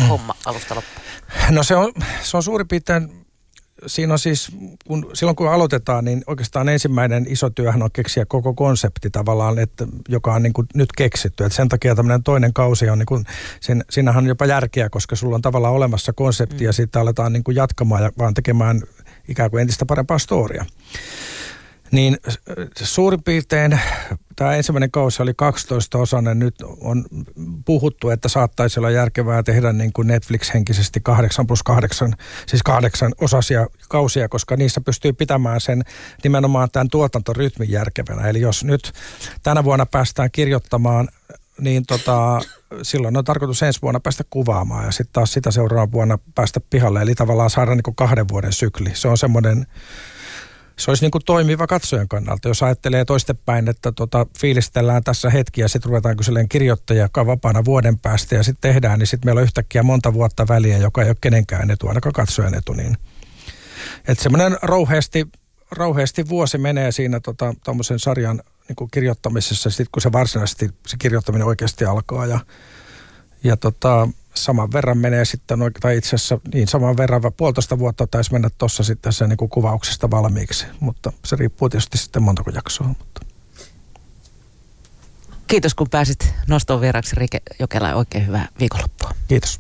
homma 0.09 0.35
alusta 0.45 0.75
loppuun? 0.75 1.07
No 1.51 1.63
se 1.63 1.77
on, 1.77 1.93
se 2.23 2.37
on 2.37 2.43
suurin 2.43 2.69
piirtein 2.69 3.24
siinä 3.87 4.13
on 4.13 4.19
siis, 4.19 4.53
kun, 4.87 5.11
silloin 5.13 5.37
kun 5.37 5.51
aloitetaan, 5.51 6.05
niin 6.05 6.25
oikeastaan 6.27 6.69
ensimmäinen 6.69 7.27
iso 7.29 7.51
työhän 7.51 7.83
on 7.83 7.91
keksiä 7.93 8.25
koko 8.27 8.55
konsepti 8.55 9.11
tavallaan, 9.11 9.59
että, 9.59 9.87
joka 10.09 10.35
on 10.35 10.43
niin 10.43 10.53
kuin 10.53 10.67
nyt 10.75 10.93
keksitty. 10.97 11.45
Et 11.45 11.53
sen 11.53 11.69
takia 11.69 11.95
tämmöinen 11.95 12.23
toinen 12.23 12.53
kausi 12.53 12.89
on, 12.89 12.99
niin 12.99 13.07
kuin, 13.07 13.25
siinä, 13.61 13.85
siinähän 13.91 14.25
on 14.25 14.29
jopa 14.29 14.47
järkeä, 14.47 14.89
koska 14.89 15.17
sulla 15.17 15.35
on 15.35 15.43
tavallaan 15.43 15.75
olemassa 15.75 16.13
konsepti 16.13 16.57
mm. 16.57 16.65
ja 16.65 16.73
sitten 16.73 17.03
aletaan 17.03 17.33
niin 17.33 17.45
kuin 17.45 17.57
jatkamaan 17.57 18.03
ja 18.03 18.13
vaan 18.19 18.35
tekemään 18.35 18.83
ikään 19.29 19.51
kuin 19.51 19.61
entistä 19.61 19.87
parempaa 19.87 20.19
storia. 20.19 20.65
Niin 21.95 22.19
suurin 22.83 23.23
piirtein 23.23 23.81
tämä 24.37 24.55
ensimmäinen 24.55 24.91
kausi 24.91 25.23
oli 25.23 25.35
12 25.37 25.99
osainen. 25.99 26.39
Nyt 26.39 26.55
on 26.81 27.05
puhuttu, 27.65 28.11
että 28.11 28.29
saattaisi 28.29 28.81
olla 28.81 28.91
järkevää 28.91 29.43
tehdä 29.43 29.73
niin 29.73 29.93
kuin 29.93 30.09
Netflix-henkisesti 30.09 31.01
8 31.03 31.47
plus 31.47 31.63
8, 31.63 32.13
siis 32.47 32.63
kahdeksan 32.63 33.13
osasia 33.21 33.67
kausia, 33.89 34.29
koska 34.29 34.57
niissä 34.57 34.81
pystyy 34.81 35.13
pitämään 35.13 35.61
sen 35.61 35.83
nimenomaan 36.25 36.69
tämän 36.73 36.91
tuotantorytmin 36.91 37.71
järkevänä. 37.71 38.29
Eli 38.29 38.41
jos 38.41 38.65
nyt 38.65 38.93
tänä 39.43 39.65
vuonna 39.65 39.87
päästään 39.87 40.31
kirjoittamaan 40.31 41.09
niin 41.61 41.87
tota, 41.87 42.41
silloin 42.83 43.17
on 43.17 43.25
tarkoitus 43.25 43.63
ensi 43.63 43.83
vuonna 43.83 44.01
päästä 44.01 44.25
kuvaamaan 44.31 44.85
ja 44.85 44.93
sitten 44.93 45.13
taas 45.13 45.33
sitä 45.33 45.51
seuraavana 45.51 45.93
vuonna 45.93 46.19
päästä 46.35 46.61
pihalle. 46.71 47.03
Eli 47.03 47.15
tavallaan 47.15 47.51
saada 47.51 47.75
niin 47.75 47.95
kahden 47.97 48.29
vuoden 48.29 48.53
sykli. 48.53 48.91
Se 48.95 49.09
on 49.09 49.19
semmoinen 49.19 49.67
se 50.77 50.91
olisi 50.91 51.05
niin 51.05 51.11
kuin 51.11 51.25
toimiva 51.25 51.67
katsojan 51.67 52.09
kannalta. 52.09 52.49
Jos 52.49 52.63
ajattelee 52.63 53.05
toistepäin, 53.05 53.69
että 53.69 53.93
tota, 53.93 54.27
fiilistellään 54.39 55.05
tässä 55.05 55.31
hetki 55.31 55.61
ja 55.61 55.69
sitten 55.69 55.89
ruvetaan 55.89 56.17
kyselemään 56.17 56.49
kirjoittajia, 56.49 57.03
joka 57.03 57.21
on 57.21 57.27
vapaana 57.27 57.65
vuoden 57.65 57.99
päästä 57.99 58.35
ja 58.35 58.43
sitten 58.43 58.73
tehdään, 58.73 58.99
niin 58.99 59.07
sitten 59.07 59.29
meillä 59.29 59.39
on 59.39 59.45
yhtäkkiä 59.45 59.83
monta 59.83 60.15
vuotta 60.15 60.49
väliä, 60.49 60.79
joka 60.79 61.03
ei 61.03 61.09
ole 61.09 61.17
kenenkään 61.21 61.71
etu, 61.71 61.89
ainakaan 61.89 62.13
katsojan 62.13 62.55
etu. 62.55 62.73
Niin. 62.73 62.97
Että 64.09 64.23
semmoinen 64.23 64.59
rouheasti, 64.63 65.29
rouheasti 65.71 66.29
vuosi 66.29 66.59
menee 66.59 66.93
siinä 66.93 67.21
tota, 67.21 67.55
sarjan 67.97 68.43
niin 68.69 68.77
kuin 68.77 68.91
kirjoittamisessa, 68.91 69.71
sitten 69.71 69.87
kun 69.93 70.03
se 70.03 70.13
varsinaisesti 70.13 70.71
se 70.87 70.97
kirjoittaminen 70.99 71.47
oikeasti 71.47 71.85
alkaa 71.85 72.27
ja, 72.27 72.41
ja 73.45 73.57
tota, 73.57 74.09
saman 74.35 74.73
verran 74.73 74.99
menee 74.99 75.25
sitten, 75.25 75.59
tai 75.81 75.97
itse 75.97 76.17
asiassa 76.17 76.41
niin 76.55 76.69
saman 76.69 76.97
verran, 76.97 77.23
puolitoista 77.37 77.79
vuotta 77.79 78.07
taisi 78.07 78.33
mennä 78.33 78.51
tuossa 78.59 78.83
sitten 78.83 79.13
se 79.13 79.27
niin 79.27 79.37
kuin 79.37 79.49
kuvauksesta 79.49 80.11
valmiiksi, 80.11 80.67
mutta 80.81 81.13
se 81.25 81.37
riippuu 81.37 81.69
tietysti 81.69 81.99
sitten 81.99 82.23
montako 82.23 82.51
jaksoa. 82.51 82.87
Mutta. 82.87 83.21
Kiitos 85.47 85.75
kun 85.75 85.91
pääsit 85.91 86.35
nostoon 86.47 86.81
vieraksi 86.81 87.17
Rike 87.17 87.41
Jokela 87.61 87.95
oikein 87.95 88.27
hyvää 88.27 88.49
viikonloppua. 88.61 89.11
Kiitos. 89.29 89.59